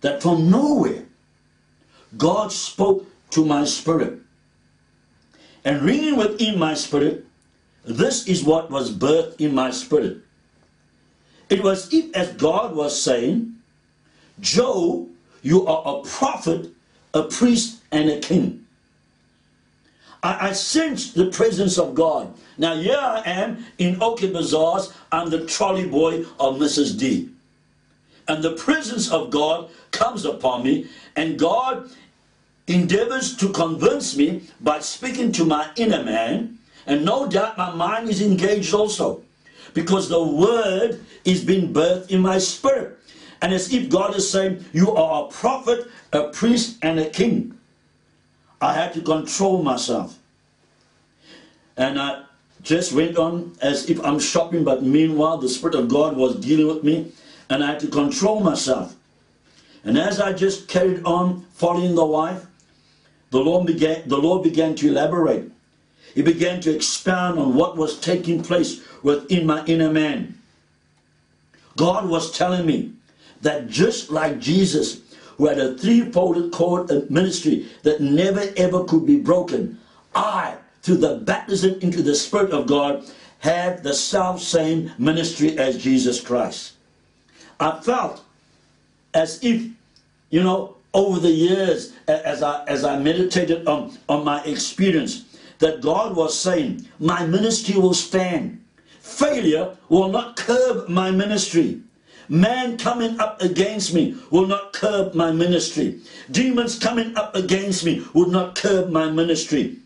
That 0.00 0.22
from 0.22 0.50
nowhere, 0.50 1.04
God 2.16 2.52
spoke 2.52 3.06
to 3.30 3.44
my 3.44 3.64
spirit. 3.64 4.18
And 5.64 5.82
ringing 5.82 6.16
within 6.16 6.58
my 6.58 6.74
spirit, 6.74 7.24
this 7.84 8.26
is 8.26 8.42
what 8.42 8.70
was 8.70 8.92
birthed 8.92 9.40
in 9.40 9.54
my 9.54 9.70
spirit. 9.70 10.18
It 11.48 11.62
was 11.62 11.92
if 11.92 12.14
as 12.16 12.32
God 12.32 12.74
was 12.74 13.00
saying, 13.00 13.54
Joe, 14.40 15.08
you 15.42 15.66
are 15.66 15.98
a 15.98 16.02
prophet, 16.02 16.70
a 17.14 17.22
priest, 17.22 17.80
and 17.92 18.10
a 18.10 18.18
king. 18.18 18.61
I, 20.22 20.48
I 20.48 20.52
sensed 20.52 21.14
the 21.14 21.26
presence 21.26 21.78
of 21.78 21.94
God. 21.94 22.34
Now 22.58 22.76
here 22.76 22.98
I 22.98 23.22
am 23.26 23.66
in 23.78 24.02
OK 24.02 24.30
Bazaars. 24.30 24.92
I'm 25.10 25.30
the 25.30 25.46
trolley 25.46 25.88
boy 25.88 26.20
of 26.38 26.56
Mrs. 26.56 26.98
D. 26.98 27.30
And 28.28 28.42
the 28.42 28.52
presence 28.52 29.10
of 29.10 29.30
God 29.30 29.70
comes 29.90 30.24
upon 30.24 30.62
me. 30.62 30.86
And 31.16 31.38
God 31.38 31.90
endeavors 32.66 33.36
to 33.36 33.48
convince 33.50 34.16
me 34.16 34.42
by 34.60 34.78
speaking 34.80 35.32
to 35.32 35.44
my 35.44 35.70
inner 35.76 36.02
man, 36.02 36.58
and 36.86 37.04
no 37.04 37.26
doubt 37.28 37.58
my 37.58 37.74
mind 37.74 38.08
is 38.08 38.22
engaged 38.22 38.72
also, 38.72 39.22
because 39.74 40.08
the 40.08 40.22
word 40.22 41.04
is 41.24 41.44
being 41.44 41.72
birthed 41.72 42.10
in 42.10 42.20
my 42.20 42.38
spirit. 42.38 42.98
And 43.40 43.52
as 43.52 43.72
if 43.72 43.88
God 43.88 44.14
is 44.14 44.30
saying, 44.30 44.64
You 44.72 44.94
are 44.94 45.24
a 45.24 45.28
prophet, 45.28 45.88
a 46.12 46.28
priest, 46.28 46.78
and 46.82 47.00
a 47.00 47.10
king. 47.10 47.58
I 48.62 48.74
had 48.74 48.94
to 48.94 49.00
control 49.00 49.60
myself. 49.60 50.16
And 51.76 51.98
I 51.98 52.22
just 52.62 52.92
went 52.92 53.18
on 53.18 53.56
as 53.60 53.90
if 53.90 54.02
I'm 54.04 54.20
shopping, 54.20 54.62
but 54.62 54.84
meanwhile, 54.84 55.36
the 55.36 55.48
Spirit 55.48 55.74
of 55.74 55.88
God 55.88 56.16
was 56.16 56.36
dealing 56.36 56.68
with 56.68 56.84
me, 56.84 57.10
and 57.50 57.64
I 57.64 57.72
had 57.72 57.80
to 57.80 57.88
control 57.88 58.38
myself. 58.38 58.94
And 59.82 59.98
as 59.98 60.20
I 60.20 60.32
just 60.32 60.68
carried 60.68 61.04
on 61.04 61.44
following 61.54 61.96
the 61.96 62.04
wife, 62.04 62.46
the 63.30 63.40
Lord 63.40 63.66
began, 63.66 64.08
the 64.08 64.16
Lord 64.18 64.44
began 64.44 64.76
to 64.76 64.88
elaborate. 64.88 65.50
He 66.14 66.22
began 66.22 66.60
to 66.60 66.72
expound 66.72 67.40
on 67.40 67.56
what 67.56 67.76
was 67.76 67.98
taking 67.98 68.44
place 68.44 68.80
within 69.02 69.44
my 69.44 69.64
inner 69.64 69.90
man. 69.90 70.38
God 71.76 72.08
was 72.08 72.30
telling 72.30 72.64
me 72.64 72.92
that 73.40 73.68
just 73.68 74.10
like 74.10 74.38
Jesus, 74.38 75.00
who 75.36 75.46
had 75.46 75.58
a 75.58 75.76
three-folded 75.76 76.52
cord 76.52 77.10
ministry 77.10 77.66
that 77.82 78.00
never 78.00 78.44
ever 78.56 78.84
could 78.84 79.06
be 79.06 79.20
broken, 79.20 79.78
I, 80.14 80.56
through 80.82 80.98
the 80.98 81.16
baptism 81.16 81.78
into 81.80 82.02
the 82.02 82.14
Spirit 82.14 82.52
of 82.52 82.66
God, 82.66 83.04
have 83.38 83.82
the 83.82 83.94
self-same 83.94 84.92
ministry 84.98 85.58
as 85.58 85.82
Jesus 85.82 86.20
Christ. 86.20 86.74
I 87.58 87.80
felt 87.80 88.22
as 89.14 89.42
if, 89.42 89.68
you 90.30 90.42
know, 90.42 90.76
over 90.94 91.18
the 91.18 91.30
years, 91.30 91.92
as 92.06 92.42
I, 92.42 92.64
as 92.66 92.84
I 92.84 92.98
meditated 92.98 93.66
on, 93.66 93.96
on 94.08 94.24
my 94.24 94.42
experience, 94.44 95.24
that 95.58 95.80
God 95.80 96.16
was 96.16 96.38
saying, 96.38 96.86
my 96.98 97.24
ministry 97.26 97.80
will 97.80 97.94
stand. 97.94 98.62
Failure 99.00 99.76
will 99.88 100.08
not 100.08 100.36
curb 100.36 100.88
my 100.88 101.10
ministry. 101.10 101.80
Man 102.28 102.78
coming 102.78 103.18
up 103.18 103.42
against 103.42 103.94
me 103.94 104.16
will 104.30 104.46
not 104.46 104.72
curb 104.72 105.14
my 105.14 105.32
ministry. 105.32 106.00
Demons 106.30 106.78
coming 106.78 107.16
up 107.16 107.34
against 107.34 107.84
me 107.84 108.04
will 108.14 108.28
not 108.28 108.54
curb 108.54 108.90
my 108.90 109.10
ministry. 109.10 109.78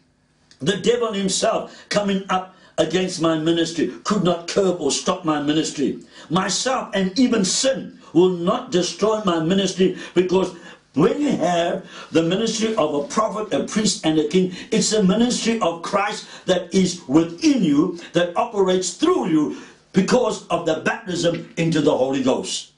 The 0.61 0.76
devil 0.76 1.12
himself 1.12 1.87
coming 1.88 2.25
up 2.28 2.55
against 2.78 3.23
my 3.23 3.38
ministry 3.38 3.93
could 4.05 4.23
not 4.23 4.49
curb 4.49 4.81
or 4.81 4.90
stop 4.90 5.25
my 5.25 5.40
ministry. 5.40 6.00
Myself 6.28 6.90
and 6.95 7.19
even 7.19 7.45
sin 7.45 7.99
will 8.12 8.31
not 8.31 8.71
destroy 8.71 9.23
my 9.25 9.40
ministry 9.40 9.97
because 10.14 10.55
when 10.95 11.21
you 11.21 11.31
have 11.37 11.87
the 12.11 12.23
ministry 12.23 12.75
of 12.76 12.95
a 12.95 13.07
prophet, 13.07 13.52
a 13.52 13.64
priest, 13.64 14.07
and 14.07 14.19
a 14.19 14.28
king, 14.28 14.55
it's 14.71 14.93
a 14.93 15.02
ministry 15.02 15.61
of 15.61 15.83
Christ 15.83 16.26
that 16.47 16.75
is 16.75 17.07
within 17.07 17.62
you, 17.62 18.00
that 18.14 18.35
operates 18.35 18.95
through 18.95 19.28
you 19.28 19.59
because 19.97 20.47
of 20.49 20.67
the 20.67 20.81
baptism 20.85 21.53
into 21.57 21.81
the 21.81 21.97
Holy 21.97 22.23
Ghost. 22.23 22.73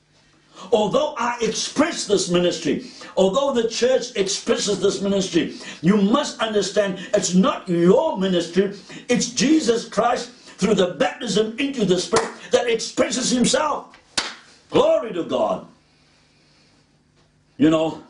Although 0.73 1.15
I 1.19 1.37
express 1.43 2.07
this 2.07 2.31
ministry, 2.31 2.91
although 3.17 3.53
the 3.53 3.69
church 3.69 4.15
expresses 4.15 4.81
this 4.81 5.03
ministry, 5.03 5.57
you 5.83 5.97
must 5.97 6.41
understand 6.41 7.01
it's 7.13 7.35
not 7.35 7.69
your 7.69 8.17
ministry, 8.19 8.79
it's 9.09 9.31
Jesus 9.31 9.89
Christ 9.89 10.31
through 10.31 10.77
the 10.77 10.95
baptism 10.95 11.59
into 11.59 11.85
the 11.85 11.99
Spirit 11.99 12.31
that 12.53 12.69
expresses 12.69 13.31
Himself. 13.31 13.99
Glory 14.71 15.13
to 15.13 15.25
God. 15.25 15.67
You 17.57 17.71
know, 17.71 18.03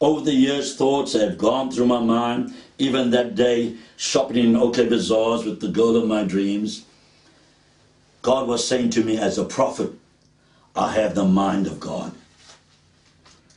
over 0.00 0.20
the 0.20 0.34
years, 0.34 0.76
thoughts 0.76 1.14
have 1.14 1.38
gone 1.38 1.70
through 1.70 1.86
my 1.86 2.00
mind. 2.00 2.52
Even 2.76 3.10
that 3.10 3.36
day, 3.36 3.76
shopping 3.96 4.36
in 4.36 4.56
OK 4.56 4.86
Bazaars 4.86 5.46
with 5.46 5.60
the 5.60 5.68
girl 5.68 5.96
of 5.96 6.06
my 6.06 6.24
dreams. 6.24 6.84
God 8.24 8.48
was 8.48 8.66
saying 8.66 8.88
to 8.90 9.04
me 9.04 9.18
as 9.18 9.36
a 9.36 9.44
prophet, 9.44 9.92
I 10.74 10.92
have 10.92 11.14
the 11.14 11.26
mind 11.26 11.66
of 11.66 11.78
God. 11.78 12.10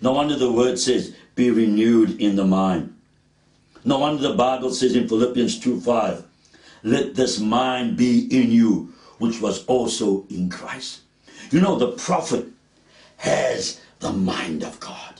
No 0.01 0.11
wonder 0.11 0.35
the 0.35 0.51
word 0.51 0.77
says, 0.77 1.15
be 1.35 1.51
renewed 1.51 2.19
in 2.19 2.35
the 2.35 2.43
mind. 2.43 2.93
No 3.85 3.99
wonder 3.99 4.21
the 4.21 4.33
Bible 4.33 4.73
says 4.73 4.93
in 4.93 5.07
Philippians 5.07 5.57
2 5.59 5.79
5, 5.79 6.21
let 6.83 7.15
this 7.15 7.39
mind 7.39 7.95
be 7.95 8.27
in 8.29 8.51
you, 8.51 8.93
which 9.19 9.39
was 9.39 9.65
also 9.67 10.25
in 10.29 10.49
Christ. 10.49 10.99
You 11.49 11.61
know, 11.61 11.77
the 11.77 11.93
prophet 11.93 12.47
has 13.15 13.79
the 13.99 14.11
mind 14.11 14.63
of 14.63 14.81
God. 14.81 15.16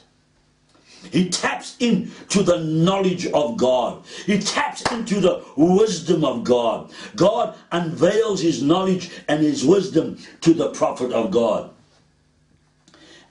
He 1.11 1.29
taps 1.29 1.75
into 1.79 2.43
the 2.43 2.59
knowledge 2.59 3.27
of 3.27 3.57
God. 3.57 4.03
He 4.25 4.39
taps 4.39 4.81
into 4.91 5.19
the 5.19 5.43
wisdom 5.55 6.23
of 6.23 6.43
God. 6.43 6.91
God 7.15 7.55
unveils 7.71 8.41
his 8.41 8.61
knowledge 8.61 9.11
and 9.27 9.41
his 9.41 9.65
wisdom 9.65 10.17
to 10.41 10.53
the 10.53 10.69
prophet 10.69 11.11
of 11.11 11.31
God. 11.31 11.71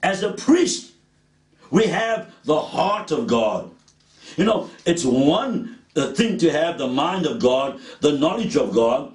As 0.03 0.23
a 0.23 0.33
priest, 0.33 0.93
we 1.71 1.87
have 1.87 2.33
the 2.45 2.59
heart 2.59 3.11
of 3.11 3.27
God. 3.27 3.71
You 4.35 4.45
know, 4.45 4.69
it's 4.85 5.03
one 5.03 5.79
uh, 5.95 6.13
thing 6.13 6.37
to 6.39 6.51
have 6.51 6.77
the 6.77 6.87
mind 6.87 7.25
of 7.25 7.39
God, 7.39 7.79
the 8.01 8.17
knowledge 8.17 8.55
of 8.55 8.73
God, 8.73 9.11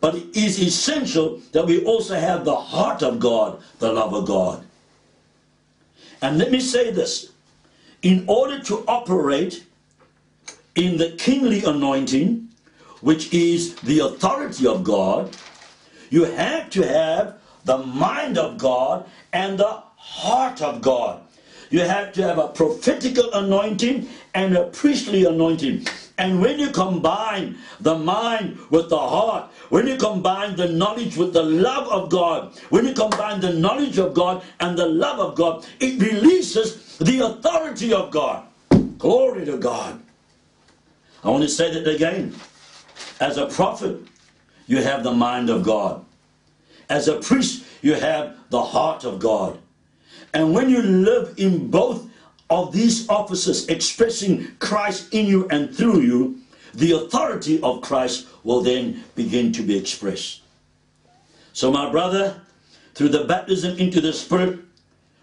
but 0.00 0.14
it 0.14 0.36
is 0.36 0.60
essential 0.60 1.40
that 1.52 1.66
we 1.66 1.84
also 1.84 2.14
have 2.14 2.44
the 2.44 2.54
heart 2.54 3.02
of 3.02 3.18
God, 3.18 3.60
the 3.78 3.92
love 3.92 4.14
of 4.14 4.26
God. 4.26 4.64
And 6.22 6.38
let 6.38 6.50
me 6.50 6.60
say 6.60 6.90
this 6.90 7.32
in 8.02 8.24
order 8.26 8.60
to 8.64 8.84
operate 8.86 9.64
in 10.74 10.96
the 10.96 11.10
kingly 11.12 11.64
anointing, 11.64 12.48
which 13.00 13.32
is 13.32 13.74
the 13.76 14.00
authority 14.00 14.66
of 14.66 14.84
God, 14.84 15.36
you 16.10 16.24
have 16.24 16.70
to 16.70 16.86
have 16.86 17.38
the 17.64 17.78
mind 17.78 18.38
of 18.38 18.58
God 18.58 19.04
and 19.32 19.58
the 19.58 19.82
heart 19.96 20.62
of 20.62 20.80
God. 20.80 21.22
You 21.70 21.80
have 21.80 22.12
to 22.14 22.22
have 22.22 22.38
a 22.38 22.48
prophetical 22.48 23.30
anointing 23.32 24.08
and 24.34 24.56
a 24.56 24.64
priestly 24.64 25.24
anointing. 25.24 25.86
And 26.16 26.40
when 26.40 26.58
you 26.58 26.70
combine 26.70 27.58
the 27.80 27.96
mind 27.96 28.58
with 28.70 28.88
the 28.88 28.98
heart, 28.98 29.50
when 29.68 29.86
you 29.86 29.96
combine 29.96 30.56
the 30.56 30.68
knowledge 30.68 31.16
with 31.16 31.32
the 31.32 31.42
love 31.42 31.86
of 31.88 32.10
God, 32.10 32.58
when 32.70 32.86
you 32.86 32.94
combine 32.94 33.40
the 33.40 33.52
knowledge 33.52 33.98
of 33.98 34.14
God 34.14 34.42
and 34.60 34.78
the 34.78 34.86
love 34.86 35.20
of 35.20 35.34
God, 35.36 35.66
it 35.78 36.00
releases 36.00 36.87
the 36.98 37.20
authority 37.20 37.92
of 37.92 38.10
God. 38.10 38.46
Glory 38.98 39.44
to 39.44 39.56
God. 39.56 40.00
I 41.22 41.30
want 41.30 41.42
to 41.42 41.48
say 41.48 41.72
that 41.72 41.88
again. 41.88 42.34
As 43.20 43.36
a 43.36 43.46
prophet, 43.46 44.00
you 44.66 44.82
have 44.82 45.02
the 45.02 45.12
mind 45.12 45.50
of 45.50 45.64
God. 45.64 46.04
As 46.88 47.08
a 47.08 47.20
priest, 47.20 47.64
you 47.82 47.94
have 47.94 48.36
the 48.50 48.62
heart 48.62 49.04
of 49.04 49.18
God. 49.18 49.58
And 50.34 50.52
when 50.54 50.70
you 50.70 50.82
live 50.82 51.34
in 51.36 51.70
both 51.70 52.08
of 52.50 52.72
these 52.72 53.08
offices, 53.08 53.68
expressing 53.68 54.48
Christ 54.58 55.12
in 55.12 55.26
you 55.26 55.48
and 55.48 55.74
through 55.74 56.00
you, 56.00 56.40
the 56.74 56.92
authority 56.92 57.60
of 57.62 57.82
Christ 57.82 58.26
will 58.44 58.60
then 58.60 59.04
begin 59.14 59.52
to 59.52 59.62
be 59.62 59.76
expressed. 59.76 60.42
So, 61.52 61.72
my 61.72 61.90
brother, 61.90 62.40
through 62.94 63.08
the 63.08 63.24
baptism 63.24 63.76
into 63.78 64.00
the 64.00 64.12
Spirit, 64.12 64.60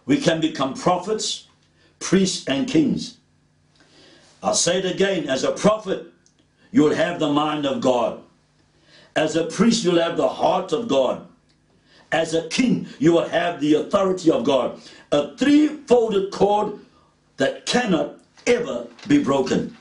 we 0.06 0.20
can 0.20 0.42
become 0.42 0.74
prophets, 0.74 1.48
priests 2.00 2.48
and 2.48 2.68
kings. 2.68 3.18
I'll 4.42 4.54
say 4.54 4.80
it 4.80 4.86
again, 4.86 5.28
as 5.28 5.44
a 5.44 5.52
prophet, 5.52 6.06
you'll 6.72 6.94
have 6.94 7.20
the 7.20 7.32
mind 7.32 7.66
of 7.66 7.82
God. 7.82 8.22
As 9.16 9.36
a 9.36 9.46
priest, 9.46 9.84
you'll 9.84 10.02
have 10.02 10.18
the 10.18 10.28
heart 10.28 10.72
of 10.72 10.88
God. 10.88 11.28
As 12.12 12.34
a 12.34 12.48
king, 12.50 12.88
you 13.00 13.14
will 13.14 13.28
have 13.28 13.60
the 13.60 13.74
authority 13.76 14.30
of 14.30 14.44
God. 14.44 14.80
A 15.12 15.36
three-folded 15.36 16.32
cord 16.32 16.80
that 17.38 17.66
cannot 17.66 18.20
ever 18.46 18.88
be 19.08 19.24
broken. 19.24 19.76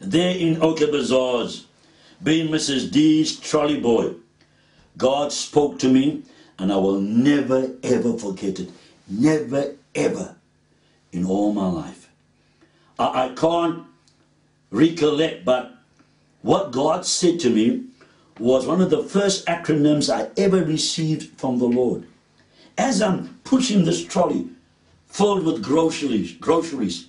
There 0.00 0.36
in 0.36 0.60
OK 0.62 0.90
Bazaars, 0.90 1.66
being 2.22 2.48
Mrs. 2.48 2.90
D's 2.90 3.38
trolley 3.38 3.80
boy, 3.80 4.14
God 4.96 5.32
spoke 5.32 5.78
to 5.80 5.88
me 5.88 6.22
and 6.58 6.72
I 6.72 6.76
will 6.76 7.00
never 7.00 7.70
ever 7.82 8.16
forget 8.18 8.58
it. 8.60 8.70
Never 9.08 9.74
ever 9.94 10.35
in 11.12 11.24
all 11.24 11.52
my 11.52 11.68
life. 11.68 12.08
I, 12.98 13.26
I 13.26 13.28
can't 13.34 13.84
recollect, 14.70 15.44
but 15.44 15.72
what 16.42 16.72
God 16.72 17.06
said 17.06 17.40
to 17.40 17.50
me 17.50 17.84
was 18.38 18.66
one 18.66 18.80
of 18.80 18.90
the 18.90 19.02
first 19.02 19.46
acronyms 19.46 20.12
I 20.12 20.30
ever 20.40 20.62
received 20.62 21.38
from 21.38 21.58
the 21.58 21.66
Lord. 21.66 22.06
As 22.76 23.00
I'm 23.00 23.40
pushing 23.44 23.84
this 23.84 24.04
trolley 24.04 24.48
filled 25.06 25.44
with 25.44 25.62
groceries, 25.62 26.32
groceries, 26.32 27.08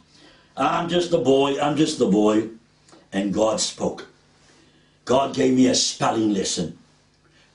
I'm 0.56 0.90
just 0.90 1.14
a 1.14 1.18
boy, 1.18 1.60
I'm 1.60 1.76
just 1.76 2.00
a 2.00 2.06
boy, 2.06 2.50
and 3.12 3.34
God 3.34 3.60
spoke. 3.60 4.08
God 5.06 5.36
gave 5.36 5.54
me 5.54 5.68
a 5.68 5.76
spelling 5.76 6.34
lesson. 6.34 6.78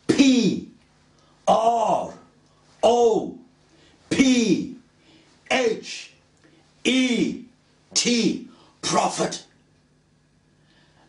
P 0.09 0.68
R 1.48 2.14
O 2.83 3.38
P 4.11 4.76
H 5.50 6.12
E 6.85 7.45
T, 7.95 8.49
prophet. 8.81 9.45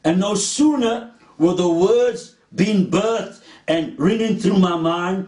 And 0.03 0.19
no 0.19 0.35
sooner 0.35 1.13
were 1.37 1.53
the 1.53 1.69
words 1.69 2.35
being 2.53 2.91
birthed 2.91 3.41
and 3.67 3.97
ringing 3.97 4.37
through 4.37 4.59
my 4.59 4.75
mind 4.75 5.27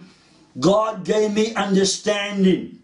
God 0.59 1.03
gave 1.03 1.33
me 1.33 1.53
understanding. 1.55 2.79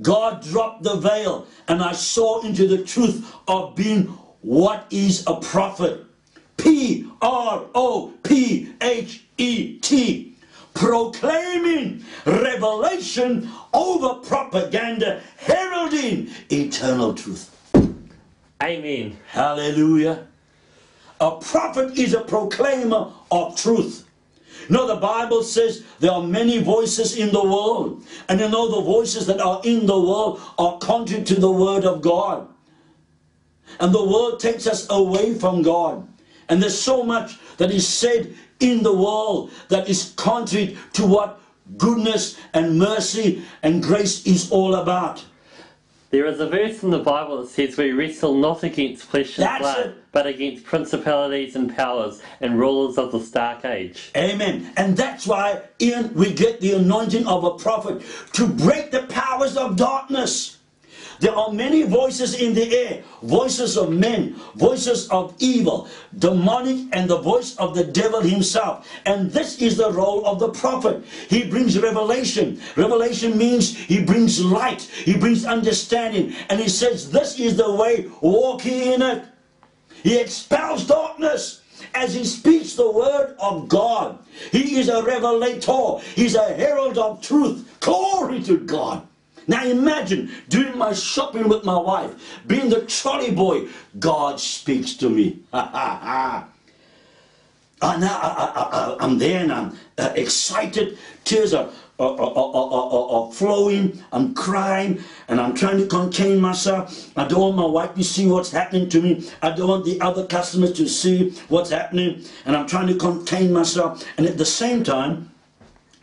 God 0.00 0.42
dropped 0.42 0.84
the 0.84 0.94
veil 0.94 1.46
and 1.66 1.82
I 1.82 1.92
saw 1.92 2.42
into 2.42 2.68
the 2.68 2.84
truth 2.84 3.34
of 3.48 3.74
being 3.74 4.04
what 4.42 4.86
is 4.90 5.24
a 5.26 5.36
prophet. 5.36 6.04
P 6.56 7.10
R 7.20 7.66
O 7.74 8.12
P 8.22 8.72
H 8.80 9.24
E 9.38 9.78
T. 9.78 10.36
Proclaiming 10.78 12.04
revelation 12.24 13.50
over 13.74 14.20
propaganda, 14.20 15.20
heralding 15.36 16.30
eternal 16.50 17.14
truth. 17.14 17.50
Amen. 18.62 19.18
Hallelujah. 19.28 20.28
A 21.20 21.32
prophet 21.32 21.98
is 21.98 22.14
a 22.14 22.20
proclaimer 22.20 23.10
of 23.32 23.56
truth. 23.56 24.08
No, 24.68 24.86
the 24.86 25.00
Bible 25.00 25.42
says 25.42 25.84
there 25.98 26.12
are 26.12 26.22
many 26.22 26.62
voices 26.62 27.16
in 27.16 27.32
the 27.32 27.42
world. 27.42 28.04
And 28.28 28.38
you 28.38 28.48
know 28.48 28.68
the 28.68 28.82
voices 28.82 29.26
that 29.26 29.40
are 29.40 29.60
in 29.64 29.84
the 29.84 29.98
world 29.98 30.40
are 30.58 30.78
contrary 30.78 31.24
to 31.24 31.40
the 31.40 31.50
word 31.50 31.84
of 31.86 32.02
God. 32.02 32.46
And 33.80 33.92
the 33.92 34.04
world 34.04 34.38
takes 34.38 34.68
us 34.68 34.86
away 34.90 35.34
from 35.34 35.62
God. 35.62 36.06
And 36.48 36.62
there's 36.62 36.78
so 36.78 37.02
much 37.02 37.38
that 37.58 37.70
is 37.70 37.86
said 37.86 38.34
in 38.60 38.82
the 38.82 38.92
world 38.92 39.50
that 39.68 39.88
is 39.88 40.12
contrary 40.16 40.76
to 40.94 41.06
what 41.06 41.40
goodness 41.76 42.38
and 42.54 42.78
mercy 42.78 43.42
and 43.62 43.82
grace 43.82 44.26
is 44.26 44.50
all 44.50 44.74
about. 44.74 45.24
There 46.10 46.24
is 46.24 46.40
a 46.40 46.48
verse 46.48 46.82
in 46.82 46.88
the 46.90 47.00
Bible 47.00 47.42
that 47.42 47.50
says 47.50 47.76
we 47.76 47.92
wrestle 47.92 48.34
not 48.34 48.62
against 48.62 49.04
flesh 49.04 49.36
and 49.36 49.46
That's 49.46 49.60
blood, 49.60 49.86
it. 49.88 50.04
but 50.10 50.26
against 50.26 50.64
principalities 50.64 51.54
and 51.54 51.74
powers 51.76 52.22
and 52.40 52.58
rulers 52.58 52.96
of 52.96 53.12
this 53.12 53.30
dark 53.30 53.66
age. 53.66 54.10
Amen. 54.16 54.72
And 54.78 54.96
that's 54.96 55.26
why, 55.26 55.60
Ian, 55.82 56.14
we 56.14 56.32
get 56.32 56.62
the 56.62 56.72
anointing 56.72 57.26
of 57.26 57.44
a 57.44 57.58
prophet 57.58 58.00
to 58.32 58.46
break 58.46 58.90
the 58.90 59.02
powers 59.02 59.58
of 59.58 59.76
darkness. 59.76 60.56
There 61.20 61.34
are 61.34 61.50
many 61.50 61.82
voices 61.82 62.34
in 62.34 62.54
the 62.54 62.76
air 62.76 63.02
voices 63.22 63.76
of 63.76 63.92
men, 63.92 64.34
voices 64.54 65.08
of 65.08 65.34
evil, 65.38 65.88
demonic, 66.18 66.86
and 66.92 67.10
the 67.10 67.18
voice 67.18 67.56
of 67.56 67.74
the 67.74 67.84
devil 67.84 68.20
himself. 68.20 68.86
And 69.04 69.30
this 69.30 69.60
is 69.60 69.76
the 69.76 69.90
role 69.90 70.24
of 70.26 70.38
the 70.38 70.50
prophet. 70.50 71.04
He 71.28 71.44
brings 71.44 71.78
revelation. 71.78 72.60
Revelation 72.76 73.36
means 73.36 73.76
he 73.76 74.04
brings 74.04 74.44
light, 74.44 74.82
he 74.82 75.16
brings 75.16 75.44
understanding. 75.44 76.34
And 76.48 76.60
he 76.60 76.68
says, 76.68 77.10
This 77.10 77.38
is 77.38 77.56
the 77.56 77.74
way, 77.74 78.10
walk 78.20 78.66
in 78.66 79.02
it. 79.02 79.24
He 80.02 80.18
expels 80.18 80.86
darkness 80.86 81.62
as 81.94 82.14
he 82.14 82.24
speaks 82.24 82.74
the 82.74 82.90
word 82.90 83.36
of 83.40 83.68
God. 83.68 84.18
He 84.52 84.78
is 84.78 84.88
a 84.88 85.02
revelator, 85.02 85.98
he's 86.14 86.34
a 86.34 86.54
herald 86.54 86.98
of 86.98 87.20
truth. 87.20 87.76
Glory 87.80 88.42
to 88.44 88.58
God. 88.58 89.07
Now 89.48 89.64
imagine 89.64 90.30
doing 90.48 90.76
my 90.76 90.92
shopping 90.92 91.48
with 91.48 91.64
my 91.64 91.78
wife, 91.78 92.12
being 92.46 92.68
the 92.68 92.82
trolley 92.82 93.30
boy. 93.30 93.68
God 93.98 94.38
speaks 94.38 94.94
to 94.94 95.10
me. 95.10 95.40
And 97.80 98.04
I, 98.04 98.96
I, 99.00 99.04
am 99.04 99.18
there 99.18 99.40
and 99.40 99.52
I'm 99.52 99.78
uh, 99.98 100.12
excited. 100.16 100.98
Tears 101.22 101.54
are, 101.54 101.70
are, 102.00 102.20
are, 102.20 103.10
are, 103.10 103.32
flowing. 103.32 104.02
I'm 104.10 104.34
crying 104.34 104.98
and 105.28 105.40
I'm 105.40 105.54
trying 105.54 105.78
to 105.78 105.86
contain 105.86 106.40
myself. 106.40 107.16
I 107.16 107.28
don't 107.28 107.40
want 107.40 107.56
my 107.56 107.66
wife 107.66 107.94
to 107.94 108.02
see 108.02 108.26
what's 108.26 108.50
happening 108.50 108.88
to 108.88 109.00
me. 109.00 109.30
I 109.42 109.50
don't 109.50 109.68
want 109.68 109.84
the 109.84 110.00
other 110.00 110.26
customers 110.26 110.72
to 110.72 110.88
see 110.88 111.30
what's 111.48 111.70
happening. 111.70 112.24
And 112.46 112.56
I'm 112.56 112.66
trying 112.66 112.88
to 112.88 112.96
contain 112.96 113.52
myself. 113.52 114.04
And 114.16 114.26
at 114.26 114.38
the 114.38 114.44
same 114.44 114.82
time, 114.82 115.30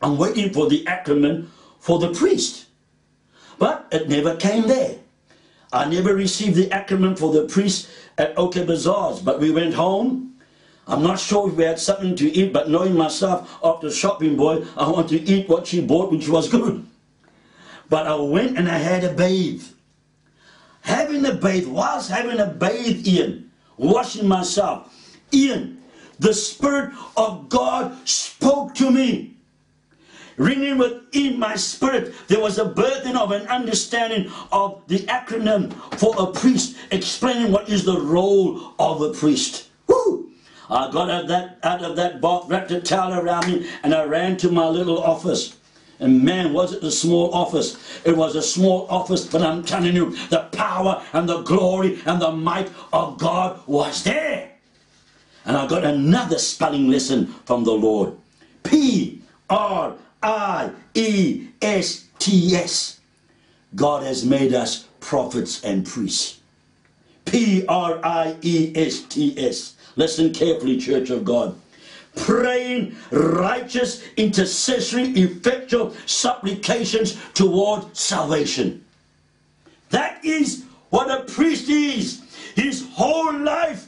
I'm 0.02 0.18
waiting 0.18 0.54
for 0.54 0.70
the 0.70 0.86
acronym 0.86 1.48
for 1.82 2.00
the 2.00 2.14
priest. 2.14 2.65
But 3.58 3.88
it 3.92 4.10
never 4.10 4.36
came 4.36 4.68
there. 4.68 4.98
I 5.72 5.86
never 5.86 6.14
received 6.14 6.56
the 6.56 6.68
acronym 6.68 7.18
for 7.18 7.34
the 7.34 7.46
priest 7.46 7.90
at 8.18 8.38
OK 8.38 8.66
Bazaars. 8.66 9.20
But 9.20 9.40
we 9.40 9.52
went 9.52 9.74
home 9.74 10.26
I'm 10.88 11.02
not 11.02 11.20
sure 11.20 11.50
if 11.50 11.56
we 11.56 11.64
had 11.64 11.80
something 11.80 12.16
to 12.16 12.32
eat, 12.32 12.54
but 12.54 12.70
knowing 12.70 12.94
myself 12.94 13.58
after 13.64 13.90
shopping 13.90 14.36
boy, 14.36 14.66
I 14.78 14.88
want 14.90 15.10
to 15.10 15.22
eat 15.22 15.50
what 15.50 15.66
she 15.66 15.82
bought, 15.82 16.12
which 16.12 16.30
was 16.30 16.48
good. 16.48 16.86
But 17.90 18.06
I 18.08 18.16
went 18.16 18.58
and 18.58 18.70
I 18.70 18.78
had 18.78 19.04
a 19.04 19.14
bathe. 19.14 19.64
Having 20.82 21.26
a 21.26 21.34
bathe, 21.34 21.68
whilst 21.68 22.12
having 22.12 22.40
a 22.40 22.46
bathe, 22.46 23.08
Ian, 23.08 23.52
washing 23.78 24.28
myself, 24.28 24.94
Ian, 25.34 25.82
the 26.20 26.34
Spirit 26.34 26.94
of 27.18 27.50
God 27.50 28.08
spoke 28.08 28.76
to 28.76 28.92
me. 28.92 29.35
Ringing 30.38 30.78
within 30.78 31.40
my 31.40 31.56
spirit, 31.56 32.14
there 32.28 32.42
was 32.42 32.58
a 32.58 32.66
burden 32.66 33.16
of 33.16 33.32
an 33.32 33.48
understanding 33.48 34.32
of 34.52 34.82
the 34.88 35.00
acronym 35.08 35.72
for 35.98 36.14
a 36.18 36.28
priest, 36.28 36.76
explaining 36.92 37.52
what 37.52 37.70
is 37.70 37.86
the 37.86 38.00
role 38.00 38.74
of 38.78 39.02
a 39.02 39.14
priest. 39.14 39.70
Woo! 39.88 40.30
I 40.70 40.92
got 40.92 41.10
out 41.10 41.22
of 41.24 41.28
that, 41.30 41.60
out 41.64 41.84
of 41.84 41.96
that 41.96 42.20
box, 42.20 42.50
wrapped 42.50 42.72
a 42.72 42.82
towel 42.82 43.14
around 43.14 43.48
me, 43.48 43.70
and 43.84 43.94
I 43.94 44.04
ran 44.04 44.36
to 44.38 44.52
my 44.52 44.68
little 44.68 45.02
office. 45.02 45.56
And 46.00 46.24
man, 46.24 46.52
was 46.52 46.74
it 46.74 46.84
a 46.84 46.92
small 46.92 47.34
office? 47.34 47.78
It 48.04 48.18
was 48.18 48.36
a 48.36 48.42
small 48.42 48.86
office, 48.90 49.26
but 49.26 49.42
I'm 49.42 49.64
telling 49.64 49.96
you, 49.96 50.18
the 50.28 50.50
power 50.52 51.02
and 51.14 51.30
the 51.30 51.42
glory 51.44 52.02
and 52.06 52.22
the 52.22 52.32
might 52.32 52.70
of 52.92 53.18
God 53.18 53.62
was 53.68 54.04
there. 54.04 54.52
And 55.46 55.56
I 55.56 55.68
got 55.68 55.86
another 55.86 56.40
spelling 56.40 56.90
lesson 56.90 57.28
from 57.46 57.64
the 57.64 57.72
Lord. 57.72 58.18
P 58.64 59.22
R 59.50 59.96
I 60.22 60.72
E 60.94 61.48
S 61.62 62.06
T 62.20 62.56
S. 62.56 63.00
God 63.76 64.04
has 64.04 64.26
made 64.26 64.54
us 64.54 64.88
prophets 65.00 65.64
and 65.64 65.86
priests. 65.86 66.40
P 67.26 67.66
R 67.68 68.00
I 68.04 68.36
E 68.42 68.72
S 68.76 69.02
T 69.02 69.36
S. 69.38 69.76
Listen 69.96 70.34
carefully, 70.34 70.78
Church 70.78 71.10
of 71.10 71.26
God. 71.26 71.56
Praying 72.16 72.96
righteous, 73.12 74.04
intercessory, 74.16 75.10
effectual 75.10 75.94
supplications 76.06 77.18
toward 77.34 77.96
salvation. 77.96 78.86
That 79.90 80.24
is 80.24 80.64
what 80.90 81.12
a 81.12 81.24
priest 81.26 81.70
is. 81.70 82.22
His 82.56 82.88
whole 82.94 83.38
life 83.38 83.88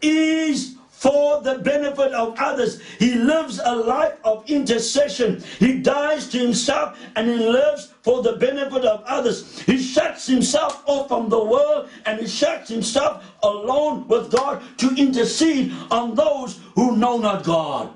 is 0.00 0.76
for 0.98 1.40
the 1.42 1.58
benefit 1.58 2.12
of 2.12 2.34
others. 2.38 2.80
He 2.98 3.14
lives 3.14 3.60
a 3.64 3.74
life 3.74 4.18
of 4.24 4.42
intercession. 4.50 5.44
He 5.60 5.78
dies 5.78 6.26
to 6.30 6.38
himself 6.38 6.98
and 7.14 7.28
he 7.28 7.36
lives 7.36 7.92
for 8.02 8.20
the 8.20 8.32
benefit 8.32 8.84
of 8.84 9.04
others. 9.06 9.60
He 9.60 9.78
shuts 9.78 10.26
himself 10.26 10.82
off 10.86 11.06
from 11.06 11.28
the 11.28 11.42
world 11.42 11.88
and 12.04 12.20
he 12.20 12.26
shuts 12.26 12.68
himself 12.68 13.24
alone 13.44 14.08
with 14.08 14.32
God 14.32 14.60
to 14.78 14.92
intercede 14.96 15.72
on 15.92 16.16
those 16.16 16.58
who 16.74 16.96
know 16.96 17.16
not 17.18 17.44
God. 17.44 17.90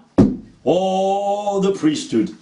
Oh, 0.64 1.60
the 1.60 1.72
priesthood. 1.72 2.36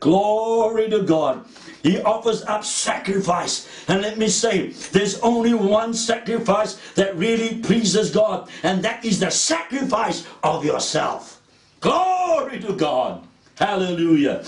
Glory 0.00 0.88
to 0.88 1.02
God. 1.02 1.44
He 1.86 2.02
offers 2.02 2.42
up 2.42 2.64
sacrifice. 2.64 3.68
And 3.86 4.02
let 4.02 4.18
me 4.18 4.26
say, 4.26 4.70
there's 4.90 5.20
only 5.20 5.54
one 5.54 5.94
sacrifice 5.94 6.80
that 6.96 7.16
really 7.16 7.58
pleases 7.60 8.10
God, 8.10 8.48
and 8.64 8.82
that 8.82 9.04
is 9.04 9.20
the 9.20 9.30
sacrifice 9.30 10.26
of 10.42 10.64
yourself. 10.64 11.40
Glory 11.78 12.58
to 12.58 12.72
God. 12.72 13.24
Hallelujah. 13.54 14.44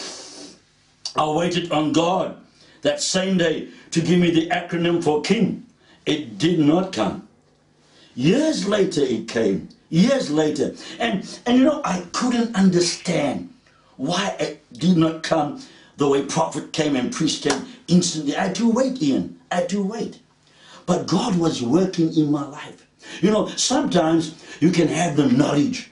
I 1.15 1.31
waited 1.31 1.71
on 1.71 1.93
God 1.93 2.37
that 2.83 3.01
same 3.01 3.39
day 3.39 3.69
to 3.93 4.01
give 4.01 4.19
me 4.19 4.33
the 4.33 4.49
acronym 4.49 5.03
for 5.03 5.23
king. 5.23 5.65
It 6.07 6.39
did 6.39 6.59
not 6.59 6.93
come. 6.93 7.29
Years 8.17 8.67
later 8.67 9.03
it 9.03 9.29
came. 9.29 9.69
Years 9.91 10.29
later. 10.29 10.75
And 10.99 11.23
and 11.47 11.57
you 11.57 11.65
know 11.65 11.83
I 11.85 12.05
couldn't 12.13 12.57
understand 12.57 13.55
why 13.97 14.35
it 14.41 14.61
did 14.73 14.97
not 14.97 15.23
come 15.23 15.63
the 15.99 16.09
way 16.09 16.23
prophet 16.23 16.73
came 16.73 16.95
and 16.95 17.13
priest 17.13 17.43
came 17.43 17.67
instantly. 17.89 18.37
I 18.37 18.45
had 18.45 18.55
to 18.57 18.71
wait, 18.71 19.03
Ian. 19.03 19.39
I 19.51 19.57
had 19.57 19.69
to 19.71 19.83
wait. 19.83 20.21
But 20.87 21.09
God 21.09 21.37
was 21.37 21.61
working 21.61 22.17
in 22.17 22.31
my 22.31 22.47
life. 22.47 22.87
You 23.21 23.33
know, 23.33 23.49
sometimes 23.49 24.35
you 24.61 24.71
can 24.71 24.87
have 24.89 25.17
the 25.17 25.27
knowledge, 25.27 25.91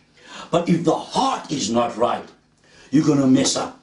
but 0.51 0.69
if 0.69 0.85
the 0.85 0.95
heart 0.95 1.51
is 1.51 1.71
not 1.71 1.97
right, 1.97 2.27
you're 2.91 3.05
going 3.05 3.21
to 3.21 3.27
mess 3.27 3.57
up. 3.57 3.83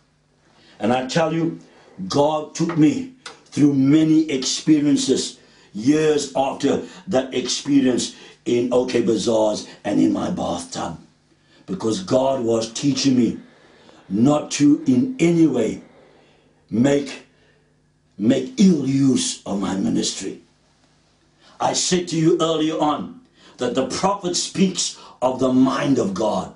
And 0.79 0.93
I 0.93 1.07
tell 1.07 1.33
you, 1.33 1.59
God 2.07 2.55
took 2.55 2.77
me 2.77 3.13
through 3.45 3.73
many 3.73 4.31
experiences 4.31 5.39
years 5.73 6.31
after 6.35 6.83
that 7.07 7.33
experience 7.33 8.15
in 8.45 8.71
OK 8.71 9.01
Bazaars 9.01 9.67
and 9.83 9.99
in 9.99 10.13
my 10.13 10.29
bathtub. 10.29 10.99
Because 11.65 12.01
God 12.01 12.43
was 12.43 12.71
teaching 12.71 13.17
me 13.17 13.39
not 14.09 14.51
to 14.51 14.83
in 14.87 15.15
any 15.19 15.47
way 15.47 15.81
make, 16.73 17.27
make 18.17 18.59
ill 18.59 18.87
use 18.87 19.41
of 19.45 19.61
my 19.61 19.75
ministry. 19.75 20.41
I 21.61 21.73
said 21.73 22.09
to 22.09 22.17
you 22.17 22.37
earlier 22.41 22.79
on 22.79 23.21
that 23.57 23.75
the 23.75 23.87
prophet 23.87 24.35
speaks 24.35 24.97
of 25.21 25.39
the 25.39 25.53
mind 25.53 25.99
of 25.99 26.13
God. 26.13 26.53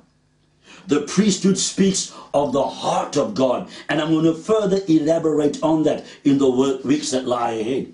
the 0.88 1.02
priesthood 1.02 1.58
speaks 1.58 2.14
of 2.34 2.54
the 2.54 2.64
heart 2.64 3.18
of 3.18 3.36
God. 3.36 3.70
And 3.90 4.02
I'm 4.02 4.12
going 4.12 4.26
to 4.26 4.34
further 4.34 4.82
elaborate 4.88 5.62
on 5.62 5.84
that 5.84 6.06
in 6.24 6.38
the 6.38 6.50
weeks 6.50 7.12
that 7.12 7.26
lie 7.28 7.52
ahead. 7.52 7.94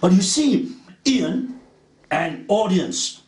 But 0.00 0.12
you 0.12 0.22
see, 0.22 0.76
Ian 1.06 1.60
and 2.10 2.44
audience, 2.48 3.22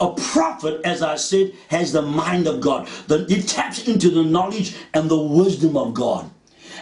a 0.00 0.12
prophet, 0.12 0.80
as 0.84 1.02
I 1.02 1.16
said, 1.16 1.52
has 1.68 1.92
the 1.92 2.02
mind 2.02 2.46
of 2.46 2.60
God. 2.60 2.88
He 3.28 3.42
taps 3.42 3.86
into 3.88 4.10
the 4.10 4.22
knowledge 4.22 4.76
and 4.94 5.10
the 5.10 5.20
wisdom 5.20 5.76
of 5.76 5.94
God. 5.94 6.30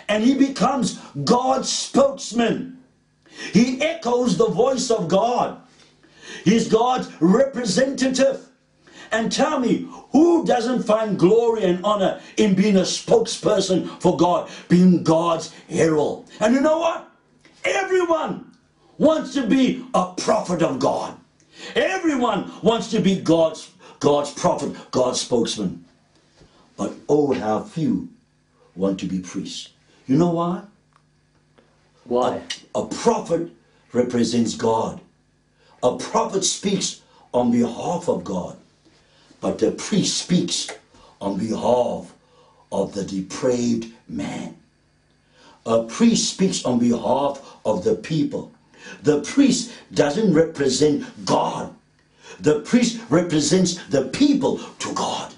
And 0.08 0.24
he 0.24 0.34
becomes 0.34 0.98
God's 1.24 1.70
spokesman. 1.70 2.78
He 3.52 3.80
echoes 3.82 4.36
the 4.36 4.48
voice 4.48 4.90
of 4.90 5.08
God. 5.08 5.60
He's 6.44 6.68
God's 6.68 7.10
representative. 7.20 8.46
And 9.10 9.32
tell 9.32 9.58
me, 9.58 9.88
who 10.10 10.44
doesn't 10.44 10.82
find 10.82 11.18
glory 11.18 11.64
and 11.64 11.84
honor 11.84 12.20
in 12.36 12.54
being 12.54 12.76
a 12.76 12.82
spokesperson 12.82 13.88
for 14.00 14.16
God, 14.16 14.50
being 14.68 15.02
God's 15.02 15.52
herald? 15.68 16.28
And 16.40 16.54
you 16.54 16.60
know 16.60 16.78
what? 16.78 17.08
Everyone 17.64 18.52
wants 18.98 19.32
to 19.34 19.46
be 19.46 19.84
a 19.94 20.12
prophet 20.16 20.62
of 20.62 20.78
God. 20.78 21.16
Everyone 21.74 22.52
wants 22.62 22.90
to 22.90 23.00
be 23.00 23.20
God's, 23.20 23.70
God's 24.00 24.32
prophet, 24.32 24.76
God's 24.90 25.20
spokesman. 25.20 25.84
But 26.76 26.92
oh, 27.08 27.32
how 27.32 27.62
few 27.62 28.08
want 28.76 29.00
to 29.00 29.06
be 29.06 29.20
priests. 29.20 29.70
You 30.08 30.16
know 30.16 30.30
why? 30.30 30.62
Why? 32.04 32.40
A, 32.74 32.80
a 32.80 32.86
prophet 32.88 33.50
represents 33.92 34.56
God. 34.56 35.00
A 35.82 35.96
prophet 35.96 36.44
speaks 36.44 37.02
on 37.32 37.52
behalf 37.52 38.08
of 38.08 38.24
God. 38.24 38.56
But 39.40 39.58
the 39.58 39.72
priest 39.72 40.16
speaks 40.16 40.68
on 41.20 41.38
behalf 41.38 42.12
of 42.72 42.94
the 42.94 43.04
depraved 43.04 43.92
man. 44.08 44.56
A 45.66 45.84
priest 45.84 46.30
speaks 46.30 46.64
on 46.64 46.78
behalf 46.78 47.40
of 47.66 47.84
the 47.84 47.94
people. 47.94 48.50
The 49.02 49.20
priest 49.20 49.72
doesn't 49.92 50.32
represent 50.32 51.26
God. 51.26 51.74
The 52.40 52.60
priest 52.60 53.00
represents 53.10 53.84
the 53.88 54.04
people 54.04 54.58
to 54.58 54.94
God. 54.94 55.34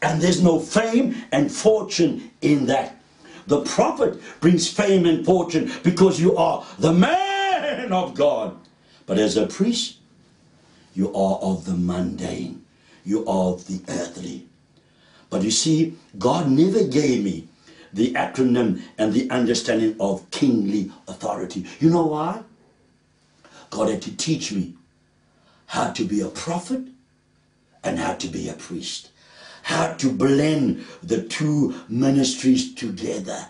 And 0.00 0.22
there's 0.22 0.42
no 0.42 0.58
fame 0.58 1.16
and 1.32 1.52
fortune 1.52 2.30
in 2.40 2.66
that. 2.66 2.96
The 3.46 3.60
prophet 3.62 4.20
brings 4.40 4.68
fame 4.68 5.06
and 5.06 5.24
fortune 5.24 5.70
because 5.82 6.20
you 6.20 6.36
are 6.36 6.64
the 6.78 6.92
man 6.92 7.92
of 7.92 8.14
God. 8.14 8.56
But 9.06 9.18
as 9.18 9.36
a 9.36 9.46
priest, 9.46 9.98
you 10.94 11.08
are 11.14 11.38
of 11.38 11.64
the 11.66 11.74
mundane. 11.74 12.64
You 13.04 13.26
are 13.26 13.52
of 13.52 13.66
the 13.66 13.82
earthly. 13.92 14.46
But 15.28 15.42
you 15.42 15.50
see, 15.50 15.96
God 16.18 16.48
never 16.48 16.84
gave 16.84 17.24
me 17.24 17.48
the 17.92 18.12
acronym 18.14 18.82
and 18.98 19.12
the 19.12 19.30
understanding 19.30 19.96
of 20.00 20.28
kingly 20.30 20.90
authority. 21.06 21.66
You 21.80 21.90
know 21.90 22.06
why? 22.06 22.42
God 23.70 23.90
had 23.90 24.02
to 24.02 24.16
teach 24.16 24.52
me 24.52 24.74
how 25.66 25.90
to 25.90 26.04
be 26.04 26.20
a 26.20 26.28
prophet 26.28 26.82
and 27.82 27.98
how 27.98 28.14
to 28.14 28.28
be 28.28 28.48
a 28.48 28.54
priest. 28.54 29.10
How 29.64 29.94
to 29.94 30.12
blend 30.12 30.84
the 31.02 31.22
two 31.22 31.74
ministries 31.88 32.74
together. 32.74 33.46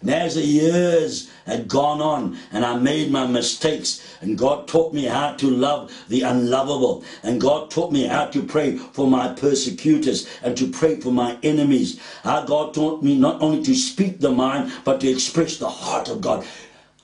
And 0.00 0.10
as 0.10 0.36
the 0.36 0.44
years 0.44 1.28
had 1.44 1.66
gone 1.66 2.00
on 2.00 2.38
and 2.52 2.64
I 2.64 2.78
made 2.78 3.10
my 3.10 3.26
mistakes 3.26 4.00
and 4.20 4.38
God 4.38 4.68
taught 4.68 4.94
me 4.94 5.04
how 5.04 5.34
to 5.34 5.50
love 5.50 5.92
the 6.08 6.22
unlovable 6.22 7.04
and 7.22 7.40
God 7.40 7.70
taught 7.70 7.92
me 7.92 8.04
how 8.04 8.26
to 8.26 8.42
pray 8.42 8.78
for 8.78 9.08
my 9.08 9.32
persecutors 9.34 10.28
and 10.42 10.56
to 10.56 10.70
pray 10.70 11.00
for 11.00 11.12
my 11.12 11.36
enemies. 11.42 12.00
How 12.22 12.44
God 12.44 12.74
taught 12.74 13.02
me 13.02 13.18
not 13.18 13.42
only 13.42 13.62
to 13.64 13.74
speak 13.74 14.20
the 14.20 14.30
mind 14.30 14.72
but 14.84 15.00
to 15.00 15.10
express 15.10 15.58
the 15.58 15.68
heart 15.68 16.08
of 16.08 16.20
God. 16.20 16.46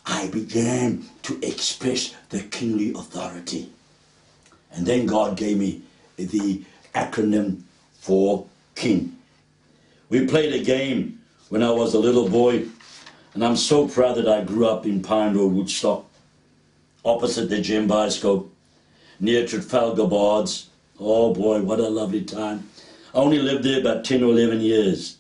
I 0.06 0.28
began 0.28 1.04
to 1.22 1.38
express 1.42 2.14
the 2.30 2.40
kingly 2.40 2.92
authority. 2.92 3.70
And 4.72 4.86
then 4.86 5.06
God 5.06 5.36
gave 5.36 5.58
me 5.58 5.82
the 6.16 6.62
acronym 6.94 7.62
for 8.04 8.46
king. 8.74 9.16
We 10.10 10.26
played 10.26 10.52
a 10.52 10.62
game 10.62 11.20
when 11.48 11.62
I 11.62 11.70
was 11.70 11.94
a 11.94 11.98
little 11.98 12.28
boy 12.28 12.66
and 13.32 13.42
I'm 13.42 13.56
so 13.56 13.88
proud 13.88 14.18
that 14.18 14.28
I 14.28 14.44
grew 14.44 14.66
up 14.66 14.84
in 14.84 15.02
Pine 15.02 15.34
Road, 15.34 15.54
Woodstock, 15.54 16.04
opposite 17.02 17.48
the 17.48 17.62
Gem 17.62 17.88
Bioscope, 17.88 18.50
near 19.20 19.46
Trafalgar 19.46 20.06
Baths. 20.06 20.68
Oh 21.00 21.32
boy, 21.32 21.62
what 21.62 21.80
a 21.80 21.88
lovely 21.88 22.22
time. 22.22 22.68
I 23.14 23.18
only 23.18 23.38
lived 23.38 23.64
there 23.64 23.80
about 23.80 24.04
10 24.04 24.22
or 24.22 24.32
11 24.32 24.60
years. 24.60 25.16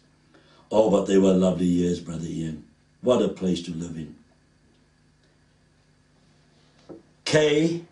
Oh, 0.70 0.90
but 0.90 1.06
they 1.06 1.16
were 1.16 1.32
lovely 1.32 1.64
years, 1.64 2.00
Brother 2.00 2.26
Ian. 2.26 2.64
What 3.00 3.22
a 3.22 3.28
place 3.28 3.62
to 3.62 3.70
live 3.70 3.96
in. 3.96 4.14
K 7.24 7.82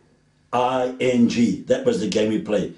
I 0.52 0.94
N 1.00 1.30
G. 1.30 1.62
That 1.62 1.86
was 1.86 2.00
the 2.00 2.08
game 2.08 2.28
we 2.28 2.42
played. 2.42 2.76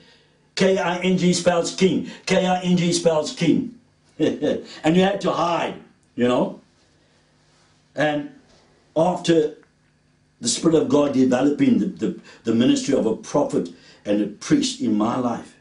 K 0.54 0.78
I 0.78 0.98
N 0.98 1.18
G 1.18 1.32
spells 1.32 1.74
king. 1.74 2.10
K 2.26 2.46
I 2.46 2.60
N 2.60 2.76
G 2.76 2.92
spells 2.92 3.32
king. 3.32 3.78
and 4.18 4.96
you 4.96 5.02
had 5.02 5.20
to 5.22 5.32
hide, 5.32 5.74
you 6.14 6.28
know. 6.28 6.60
And 7.96 8.30
after 8.96 9.56
the 10.40 10.48
Spirit 10.48 10.76
of 10.76 10.88
God 10.88 11.14
developing 11.14 11.78
the, 11.78 11.86
the, 11.86 12.20
the 12.44 12.54
ministry 12.54 12.94
of 12.94 13.06
a 13.06 13.16
prophet 13.16 13.70
and 14.04 14.22
a 14.22 14.26
priest 14.26 14.80
in 14.80 14.96
my 14.96 15.16
life, 15.18 15.56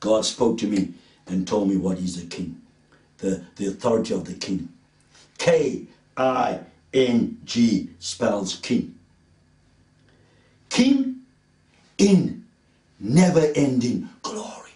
God 0.00 0.24
spoke 0.24 0.58
to 0.58 0.66
me 0.66 0.94
and 1.26 1.48
told 1.48 1.68
me 1.68 1.76
what 1.76 1.98
is 1.98 2.22
a 2.22 2.26
king, 2.26 2.60
the, 3.18 3.44
the 3.56 3.66
authority 3.66 4.14
of 4.14 4.26
the 4.26 4.34
king. 4.34 4.68
K 5.38 5.86
I 6.16 6.60
N 6.92 7.38
G 7.44 7.90
spells 7.98 8.56
king. 8.56 8.94
King 10.68 11.22
in 11.98 12.43
never 13.00 13.52
ending 13.54 14.08
glory. 14.22 14.70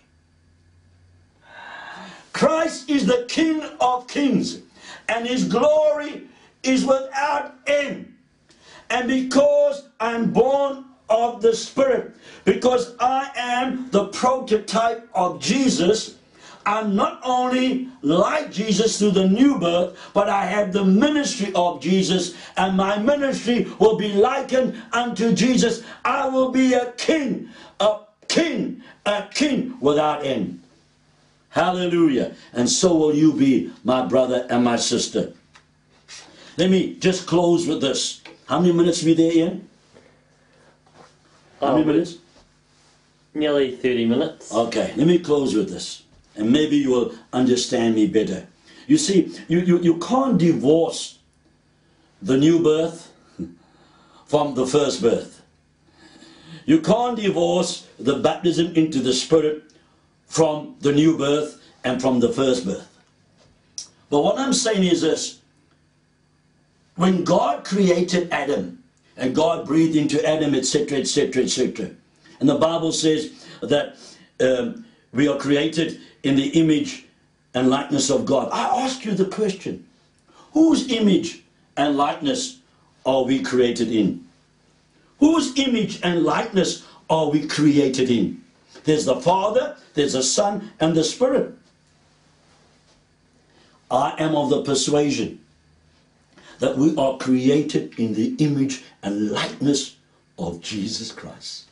Christ 2.33 2.88
is 2.88 3.07
the 3.07 3.24
King 3.28 3.62
of 3.81 4.07
kings, 4.07 4.61
and 5.09 5.26
his 5.26 5.44
glory 5.44 6.28
is 6.62 6.85
without 6.85 7.54
end. 7.66 8.14
And 8.90 9.09
because 9.09 9.88
I'm 9.98 10.31
born 10.31 10.85
of 11.09 11.42
the 11.42 11.54
Spirit, 11.54 12.14
because 12.44 12.94
I 13.00 13.31
am 13.37 13.90
the 13.90 14.07
prototype 14.09 15.09
of 15.14 15.40
Jesus, 15.40 16.16
I'm 16.64 16.94
not 16.94 17.20
only 17.24 17.88
like 18.02 18.52
Jesus 18.52 18.98
through 18.98 19.12
the 19.12 19.26
new 19.26 19.59
birth, 19.59 19.96
but 20.12 20.28
I 20.28 20.44
have 20.44 20.72
the 20.72 20.85
ministry 20.85 21.50
of 21.54 21.81
Jesus, 21.81 22.35
and 22.57 22.76
my 22.76 22.98
ministry 22.98 23.66
will 23.78 23.96
be 23.96 24.12
likened 24.12 24.81
unto 24.92 25.33
Jesus. 25.33 25.83
I 26.04 26.28
will 26.28 26.50
be 26.50 26.74
a 26.74 26.92
king, 26.92 27.48
a 27.81 28.00
king, 28.28 28.82
a 29.06 29.26
king 29.32 29.76
without 29.80 30.24
end. 30.24 30.62
Hallelujah. 31.50 32.34
And 32.52 32.68
so 32.68 32.94
will 32.94 33.14
you 33.14 33.32
be, 33.32 33.72
my 33.84 34.04
brother 34.06 34.46
and 34.50 34.62
my 34.64 34.76
sister. 34.76 35.32
Let 36.56 36.70
me 36.70 36.94
just 36.96 37.26
close 37.26 37.66
with 37.66 37.80
this. 37.80 38.20
How 38.46 38.60
many 38.60 38.72
minutes 38.72 39.02
are 39.02 39.06
we 39.06 39.14
there, 39.14 39.32
Ian? 39.32 39.68
How 41.60 41.72
many 41.72 41.82
Um, 41.82 41.86
minutes? 41.88 42.16
Nearly 43.34 43.76
30 43.76 44.06
minutes. 44.06 44.52
Okay, 44.52 44.92
let 44.96 45.06
me 45.06 45.18
close 45.18 45.54
with 45.54 45.70
this. 45.70 46.02
And 46.36 46.50
maybe 46.52 46.76
you 46.76 46.90
will 46.90 47.14
understand 47.32 47.94
me 47.94 48.06
better. 48.06 48.46
You 48.86 48.98
see, 48.98 49.34
you, 49.48 49.60
you, 49.60 49.78
you 49.80 49.98
can't 49.98 50.38
divorce 50.38 51.18
the 52.22 52.36
new 52.36 52.62
birth 52.62 53.10
from 54.26 54.54
the 54.54 54.66
first 54.66 55.02
birth. 55.02 55.38
You 56.68 56.83
can't 56.83 57.16
divorce 57.16 57.87
the 57.98 58.18
baptism 58.18 58.74
into 58.74 58.98
the 59.00 59.14
Spirit 59.14 59.62
from 60.26 60.76
the 60.81 60.92
new 60.92 61.16
birth 61.16 61.62
and 61.83 61.98
from 61.98 62.20
the 62.20 62.28
first 62.28 62.66
birth. 62.66 62.87
But 64.11 64.20
what 64.20 64.38
I'm 64.38 64.52
saying 64.52 64.85
is 64.85 65.00
this 65.00 65.40
when 66.96 67.24
God 67.24 67.64
created 67.64 68.31
Adam 68.31 68.83
and 69.16 69.35
God 69.35 69.66
breathed 69.66 69.96
into 69.96 70.22
Adam, 70.28 70.54
etc., 70.54 70.98
etc., 70.98 71.44
etc., 71.44 71.90
and 72.38 72.46
the 72.46 72.59
Bible 72.59 72.92
says 72.92 73.46
that 73.62 73.96
um, 74.38 74.85
we 75.14 75.26
are 75.26 75.38
created 75.38 75.98
in 76.22 76.37
the 76.37 76.48
image 76.48 77.07
and 77.54 77.70
likeness 77.70 78.11
of 78.11 78.26
God. 78.26 78.50
I 78.52 78.85
ask 78.85 79.07
you 79.07 79.14
the 79.14 79.24
question 79.24 79.87
whose 80.52 80.92
image 80.92 81.44
and 81.78 81.96
likeness 81.96 82.59
are 83.07 83.24
we 83.24 83.40
created 83.40 83.90
in? 83.90 84.27
Whose 85.20 85.59
image 85.59 86.00
and 86.02 86.22
likeness 86.22 86.85
are 87.11 87.31
we 87.31 87.46
created 87.46 88.11
in? 88.11 88.42
There's 88.85 89.04
the 89.04 89.20
Father, 89.20 89.76
there's 89.94 90.12
the 90.12 90.22
Son, 90.22 90.70
and 90.81 90.94
the 90.94 91.04
Spirit. 91.04 91.54
I 93.90 94.14
am 94.18 94.35
of 94.35 94.50
the 94.50 94.62
persuasion 94.62 95.40
that 96.59 96.76
we 96.76 96.94
are 96.96 97.16
created 97.16 97.98
in 97.98 98.14
the 98.14 98.35
image 98.38 98.85
and 99.02 99.31
likeness 99.31 99.96
of 100.38 100.61
Jesus 100.61 101.12
Christ. 101.12 101.64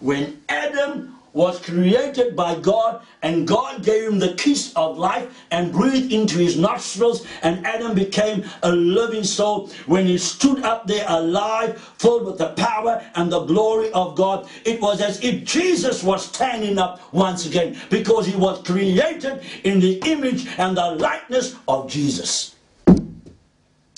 When 0.00 0.42
Adam 0.48 1.16
was 1.32 1.60
created 1.60 2.34
by 2.34 2.54
God, 2.58 3.02
and 3.22 3.46
God 3.46 3.84
gave 3.84 4.08
him 4.08 4.18
the 4.18 4.34
kiss 4.34 4.72
of 4.74 4.98
life 4.98 5.44
and 5.50 5.72
breathed 5.72 6.12
into 6.12 6.38
his 6.38 6.58
nostrils, 6.58 7.26
and 7.42 7.64
Adam 7.66 7.94
became 7.94 8.44
a 8.62 8.72
living 8.72 9.24
soul. 9.24 9.68
When 9.86 10.06
he 10.06 10.18
stood 10.18 10.62
up 10.62 10.86
there 10.86 11.04
alive, 11.08 11.80
filled 11.98 12.26
with 12.26 12.38
the 12.38 12.50
power 12.54 13.04
and 13.14 13.30
the 13.30 13.44
glory 13.44 13.92
of 13.92 14.16
God, 14.16 14.48
it 14.64 14.80
was 14.80 15.00
as 15.00 15.22
if 15.22 15.44
Jesus 15.44 16.02
was 16.02 16.26
standing 16.26 16.78
up 16.78 17.00
once 17.12 17.46
again 17.46 17.76
because 17.90 18.26
he 18.26 18.36
was 18.36 18.62
created 18.62 19.42
in 19.64 19.80
the 19.80 19.98
image 20.06 20.46
and 20.58 20.76
the 20.76 20.92
likeness 20.92 21.54
of 21.68 21.88
Jesus. 21.90 22.56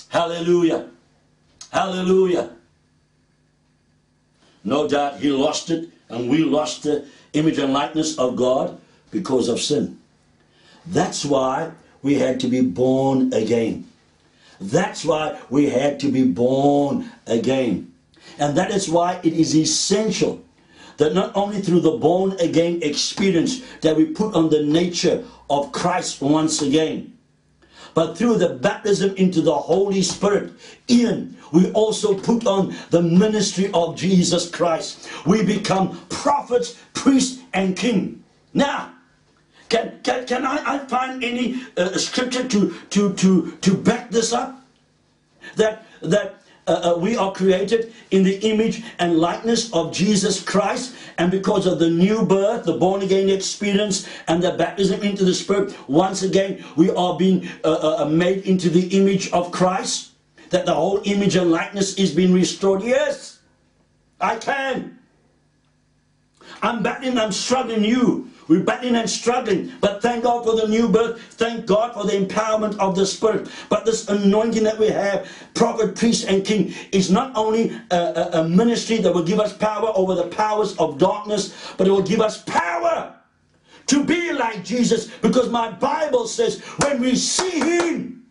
Hallelujah. 0.08 0.90
Hallelujah. 1.70 2.50
No 4.64 4.86
doubt 4.86 5.18
he 5.18 5.30
lost 5.30 5.70
it, 5.70 5.88
and 6.12 6.28
we 6.28 6.44
lost 6.44 6.84
the 6.84 7.06
image 7.32 7.58
and 7.58 7.72
likeness 7.72 8.18
of 8.18 8.36
God 8.36 8.78
because 9.10 9.48
of 9.48 9.60
sin. 9.60 9.98
That's 10.86 11.24
why 11.24 11.72
we 12.02 12.14
had 12.14 12.40
to 12.40 12.48
be 12.48 12.60
born 12.60 13.32
again. 13.32 13.88
That's 14.60 15.04
why 15.04 15.40
we 15.50 15.70
had 15.70 15.98
to 16.00 16.10
be 16.10 16.24
born 16.24 17.10
again. 17.26 17.92
And 18.38 18.56
that 18.56 18.70
is 18.70 18.88
why 18.88 19.20
it 19.22 19.32
is 19.32 19.56
essential 19.56 20.44
that 20.98 21.14
not 21.14 21.34
only 21.34 21.60
through 21.60 21.80
the 21.80 21.92
born 21.92 22.32
again 22.38 22.80
experience 22.82 23.62
that 23.80 23.96
we 23.96 24.06
put 24.06 24.34
on 24.34 24.50
the 24.50 24.62
nature 24.62 25.24
of 25.48 25.72
Christ 25.72 26.20
once 26.20 26.62
again, 26.62 27.11
but 27.94 28.16
through 28.16 28.38
the 28.38 28.50
baptism 28.50 29.14
into 29.16 29.40
the 29.40 29.54
Holy 29.54 30.02
Spirit, 30.02 30.52
in 30.88 31.36
we 31.52 31.70
also 31.72 32.14
put 32.18 32.46
on 32.46 32.74
the 32.90 33.02
ministry 33.02 33.70
of 33.74 33.96
Jesus 33.96 34.50
Christ. 34.50 35.08
We 35.26 35.44
become 35.44 36.00
prophets, 36.08 36.78
priests, 36.94 37.42
and 37.52 37.76
king. 37.76 38.24
Now, 38.54 38.92
can, 39.68 40.00
can, 40.02 40.26
can 40.26 40.46
I, 40.46 40.74
I 40.74 40.78
find 40.78 41.22
any 41.22 41.62
uh, 41.76 41.96
scripture 41.98 42.48
to, 42.48 42.74
to, 42.90 43.14
to, 43.14 43.56
to 43.60 43.74
back 43.74 44.10
this 44.10 44.32
up? 44.32 44.64
That, 45.56 45.86
that 46.00 46.41
uh, 46.66 46.94
uh, 46.94 46.98
we 46.98 47.16
are 47.16 47.32
created 47.32 47.92
in 48.10 48.22
the 48.22 48.38
image 48.48 48.84
and 48.98 49.18
likeness 49.18 49.72
of 49.72 49.92
Jesus 49.92 50.42
Christ, 50.42 50.94
and 51.18 51.30
because 51.30 51.66
of 51.66 51.78
the 51.78 51.90
new 51.90 52.24
birth, 52.24 52.64
the 52.64 52.76
born 52.76 53.02
again 53.02 53.28
experience, 53.28 54.06
and 54.28 54.42
the 54.42 54.52
baptism 54.52 55.02
into 55.02 55.24
the 55.24 55.34
Spirit, 55.34 55.74
once 55.88 56.22
again 56.22 56.64
we 56.76 56.90
are 56.90 57.16
being 57.16 57.48
uh, 57.64 57.72
uh, 57.72 58.04
uh, 58.04 58.08
made 58.08 58.46
into 58.46 58.70
the 58.70 58.86
image 58.96 59.30
of 59.32 59.50
Christ. 59.50 60.10
That 60.50 60.66
the 60.66 60.74
whole 60.74 61.00
image 61.04 61.34
and 61.34 61.50
likeness 61.50 61.94
is 61.94 62.14
being 62.14 62.34
restored. 62.34 62.82
Yes, 62.82 63.40
I 64.20 64.36
can. 64.36 64.98
I'm 66.62 66.82
battling, 66.82 67.18
I'm 67.18 67.32
struggling 67.32 67.84
you. 67.84 68.31
We're 68.52 68.62
battling 68.62 68.96
and 68.96 69.08
struggling, 69.08 69.72
but 69.80 70.02
thank 70.02 70.24
God 70.24 70.44
for 70.44 70.54
the 70.54 70.68
new 70.68 70.86
birth. 70.86 71.18
Thank 71.22 71.64
God 71.64 71.94
for 71.94 72.04
the 72.04 72.12
empowerment 72.12 72.76
of 72.76 72.94
the 72.94 73.06
Spirit. 73.06 73.48
But 73.70 73.86
this 73.86 74.10
anointing 74.10 74.64
that 74.64 74.78
we 74.78 74.88
have, 74.88 75.26
prophet, 75.54 75.96
priest, 75.96 76.28
and 76.28 76.44
king, 76.44 76.74
is 76.92 77.10
not 77.10 77.34
only 77.34 77.74
a, 77.90 77.96
a, 77.96 78.40
a 78.42 78.48
ministry 78.48 78.98
that 78.98 79.14
will 79.14 79.22
give 79.24 79.40
us 79.40 79.56
power 79.56 79.90
over 79.94 80.14
the 80.14 80.26
powers 80.26 80.76
of 80.76 80.98
darkness, 80.98 81.72
but 81.78 81.86
it 81.86 81.90
will 81.90 82.02
give 82.02 82.20
us 82.20 82.42
power 82.42 83.16
to 83.86 84.04
be 84.04 84.34
like 84.34 84.62
Jesus. 84.62 85.06
Because 85.06 85.48
my 85.48 85.70
Bible 85.70 86.26
says, 86.26 86.60
when 86.84 87.00
we 87.00 87.16
see 87.16 87.58
Him, 87.58 88.26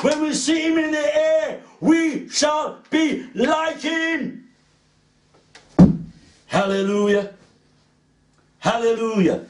when 0.00 0.22
we 0.22 0.32
see 0.32 0.62
Him 0.62 0.78
in 0.78 0.92
the 0.92 1.14
air, 1.14 1.60
we 1.80 2.26
shall 2.30 2.78
be 2.88 3.28
like 3.34 3.82
Him. 3.82 4.48
Hallelujah. 6.46 7.34
Hallelujah. 8.62 9.46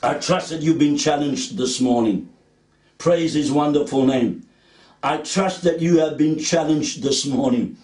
I 0.00 0.14
trust 0.14 0.50
that 0.50 0.62
you've 0.62 0.78
been 0.78 0.96
challenged 0.96 1.58
this 1.58 1.80
morning. 1.80 2.28
Praise 2.98 3.34
his 3.34 3.50
wonderful 3.50 4.06
name. 4.06 4.46
I 5.02 5.16
trust 5.16 5.62
that 5.64 5.80
you 5.80 5.98
have 5.98 6.16
been 6.16 6.38
challenged 6.38 7.02
this 7.02 7.26
morning. 7.26 7.76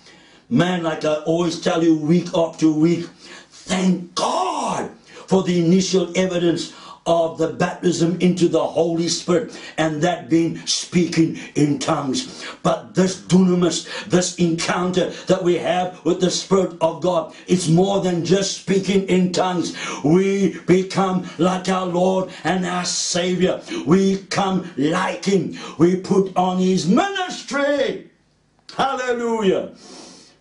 Man, 0.49 0.85
like 0.85 1.05
I 1.05 1.15
always 1.25 1.61
tell 1.61 1.83
you 1.83 1.99
week 1.99 2.29
after 2.37 2.71
week, 2.71 3.07
thank 3.51 4.15
God 4.15 4.93
for 5.27 5.43
the 5.43 5.59
initial 5.59 6.17
evidence 6.17 6.73
of 7.07 7.39
the 7.39 7.49
baptism 7.49 8.21
into 8.21 8.49
the 8.49 8.65
Holy 8.65 9.09
Spirit 9.09 9.59
and 9.77 10.03
that 10.03 10.29
being 10.29 10.57
speaking 10.67 11.39
in 11.55 11.79
tongues. 11.79 12.45
But 12.63 12.95
this 12.95 13.21
dunamis, 13.21 14.07
this 14.07 14.37
encounter 14.37 15.11
that 15.27 15.43
we 15.43 15.59
have 15.59 16.05
with 16.05 16.21
the 16.21 16.31
Spirit 16.31 16.77
of 16.81 17.03
God, 17.03 17.35
it's 17.47 17.69
more 17.69 18.01
than 18.01 18.25
just 18.25 18.61
speaking 18.61 19.09
in 19.09 19.33
tongues. 19.33 19.77
We 20.05 20.61
become 20.61 21.29
like 21.39 21.69
our 21.69 21.87
Lord 21.87 22.31
and 22.45 22.65
our 22.65 22.85
Savior. 22.85 23.61
We 23.87 24.19
come 24.19 24.71
like 24.77 25.25
Him. 25.25 25.57
We 25.79 25.97
put 25.97 26.37
on 26.37 26.59
His 26.59 26.87
ministry. 26.87 28.11
Hallelujah. 28.77 29.75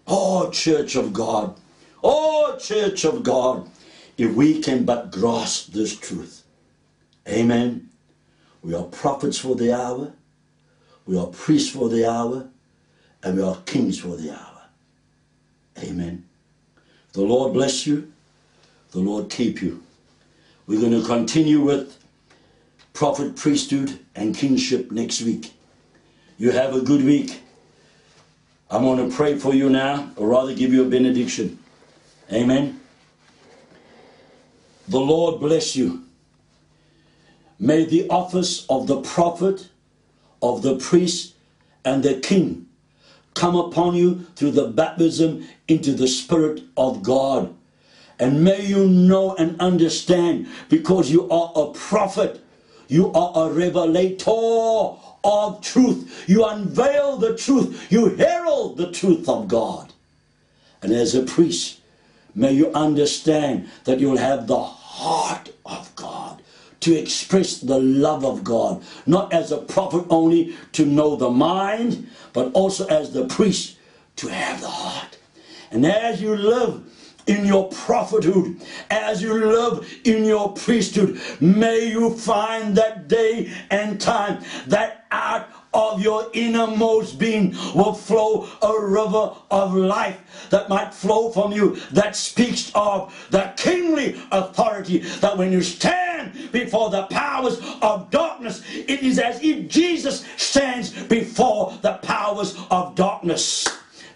Oh, 0.07 0.49
Church 0.51 0.95
of 0.95 1.11
God. 1.11 1.55
Oh, 2.03 2.57
Church 2.59 3.03
of 3.03 3.23
God. 3.23 3.69
If 4.17 4.35
we 4.35 4.61
can 4.61 4.85
but 4.85 5.11
grasp 5.11 5.73
this 5.73 5.97
truth 5.97 6.40
Amen. 7.27 7.89
We 8.61 8.75
are 8.75 8.83
prophets 8.83 9.37
for 9.37 9.55
the 9.55 9.73
hour, 9.75 10.13
we 11.05 11.17
are 11.17 11.27
priests 11.27 11.69
for 11.69 11.89
the 11.89 12.09
hour, 12.09 12.47
and 13.23 13.37
we 13.37 13.43
are 13.43 13.57
kings 13.65 13.99
for 13.99 14.15
the 14.15 14.31
hour. 14.31 14.61
Amen. 15.79 16.25
The 17.13 17.21
Lord 17.21 17.53
bless 17.53 17.87
you, 17.87 18.11
the 18.91 18.99
Lord 18.99 19.29
keep 19.29 19.61
you. 19.61 19.83
We're 20.67 20.79
going 20.79 20.99
to 20.99 21.05
continue 21.05 21.61
with 21.61 21.97
prophet, 22.93 23.35
priesthood, 23.35 23.99
and 24.15 24.35
kingship 24.35 24.91
next 24.91 25.21
week. 25.21 25.53
You 26.37 26.51
have 26.51 26.75
a 26.75 26.81
good 26.81 27.03
week. 27.03 27.41
I'm 28.69 28.83
going 28.83 29.09
to 29.09 29.15
pray 29.15 29.37
for 29.37 29.53
you 29.53 29.69
now, 29.69 30.11
or 30.15 30.29
rather 30.29 30.53
give 30.53 30.71
you 30.71 30.85
a 30.85 30.89
benediction. 30.89 31.59
Amen. 32.31 32.79
The 34.87 34.99
Lord 34.99 35.39
bless 35.39 35.75
you. 35.75 36.03
May 37.61 37.85
the 37.85 38.09
office 38.09 38.65
of 38.71 38.87
the 38.87 39.01
prophet, 39.01 39.69
of 40.41 40.63
the 40.63 40.77
priest, 40.77 41.35
and 41.85 42.01
the 42.01 42.15
king 42.15 42.65
come 43.35 43.55
upon 43.55 43.93
you 43.93 44.25
through 44.35 44.51
the 44.51 44.67
baptism 44.67 45.47
into 45.67 45.93
the 45.93 46.07
Spirit 46.07 46.63
of 46.75 47.03
God. 47.03 47.53
And 48.17 48.43
may 48.43 48.65
you 48.65 48.87
know 48.87 49.35
and 49.35 49.61
understand 49.61 50.47
because 50.69 51.11
you 51.11 51.29
are 51.29 51.51
a 51.55 51.71
prophet, 51.71 52.41
you 52.87 53.13
are 53.13 53.47
a 53.47 53.53
revelator 53.53 54.97
of 55.23 55.61
truth. 55.61 56.25
You 56.27 56.43
unveil 56.45 57.17
the 57.17 57.37
truth, 57.37 57.91
you 57.91 58.15
herald 58.15 58.77
the 58.77 58.91
truth 58.91 59.29
of 59.29 59.47
God. 59.47 59.93
And 60.81 60.91
as 60.91 61.13
a 61.13 61.21
priest, 61.21 61.79
may 62.33 62.53
you 62.53 62.71
understand 62.73 63.69
that 63.83 63.99
you'll 63.99 64.17
have 64.17 64.47
the 64.47 64.63
heart 64.63 65.51
of 65.63 65.95
God 65.95 66.10
to 66.81 66.93
express 66.93 67.59
the 67.59 67.79
love 67.79 68.25
of 68.25 68.43
God, 68.43 68.83
not 69.05 69.33
as 69.33 69.51
a 69.51 69.57
prophet 69.57 70.05
only 70.09 70.55
to 70.73 70.85
know 70.85 71.15
the 71.15 71.29
mind, 71.29 72.09
but 72.33 72.51
also 72.53 72.87
as 72.87 73.13
the 73.13 73.25
priest 73.27 73.77
to 74.17 74.27
have 74.27 74.61
the 74.61 74.67
heart. 74.67 75.17
And 75.71 75.85
as 75.85 76.21
you 76.21 76.35
live 76.35 76.83
in 77.27 77.45
your 77.45 77.69
prophethood, 77.69 78.59
as 78.89 79.21
you 79.21 79.33
live 79.33 80.01
in 80.03 80.25
your 80.25 80.53
priesthood, 80.53 81.19
may 81.39 81.89
you 81.89 82.13
find 82.13 82.75
that 82.75 83.07
day 83.07 83.51
and 83.69 84.01
time 84.01 84.43
that 84.67 85.05
out 85.11 85.50
of 85.73 86.01
your 86.01 86.27
innermost 86.33 87.17
being 87.17 87.51
will 87.73 87.93
flow 87.93 88.47
a 88.61 88.85
river 88.85 89.33
of 89.49 89.73
life 89.73 90.47
that 90.49 90.67
might 90.69 90.93
flow 90.93 91.31
from 91.31 91.51
you 91.51 91.77
that 91.91 92.15
speaks 92.15 92.71
of 92.75 93.13
the 93.31 93.53
kingly 93.55 94.21
authority 94.31 94.99
that 95.21 95.37
when 95.37 95.51
you 95.51 95.61
stand 95.61 96.51
before 96.51 96.89
the 96.89 97.03
powers 97.03 97.59
of 97.81 98.09
darkness 98.11 98.61
it 98.73 99.01
is 99.01 99.19
as 99.19 99.41
if 99.41 99.69
Jesus 99.69 100.25
stands 100.37 100.91
before 101.03 101.77
the 101.81 101.93
powers 102.01 102.57
of 102.69 102.95
darkness. 102.95 103.67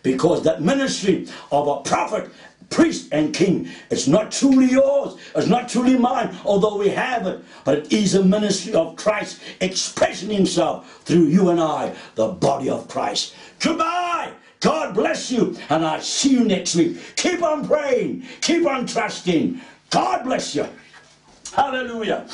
Because 0.03 0.43
that 0.43 0.61
ministry 0.61 1.27
of 1.51 1.67
a 1.67 1.81
prophet 1.81 2.29
priest 2.75 3.07
and 3.13 3.33
king. 3.33 3.69
It's 3.89 4.05
not 4.05 4.33
truly 4.33 4.65
yours. 4.65 5.17
It's 5.33 5.47
not 5.47 5.69
truly 5.69 5.97
mine, 5.97 6.37
although 6.43 6.77
we 6.77 6.89
have 6.89 7.25
it. 7.25 7.41
But 7.63 7.77
it 7.77 7.93
is 7.93 8.15
a 8.15 8.23
ministry 8.23 8.73
of 8.73 8.97
Christ 8.97 9.39
expressing 9.61 10.29
himself 10.29 11.01
through 11.05 11.27
you 11.27 11.49
and 11.49 11.61
I, 11.61 11.95
the 12.15 12.27
body 12.27 12.69
of 12.69 12.89
Christ. 12.89 13.33
Goodbye. 13.61 14.33
God 14.59 14.93
bless 14.93 15.31
you. 15.31 15.57
And 15.69 15.85
I'll 15.85 16.01
see 16.01 16.31
you 16.31 16.43
next 16.43 16.75
week. 16.75 16.97
Keep 17.15 17.43
on 17.43 17.65
praying. 17.65 18.23
Keep 18.41 18.67
on 18.67 18.85
trusting. 18.85 19.61
God 19.89 20.25
bless 20.25 20.53
you. 20.53 20.67
Hallelujah. 21.53 22.27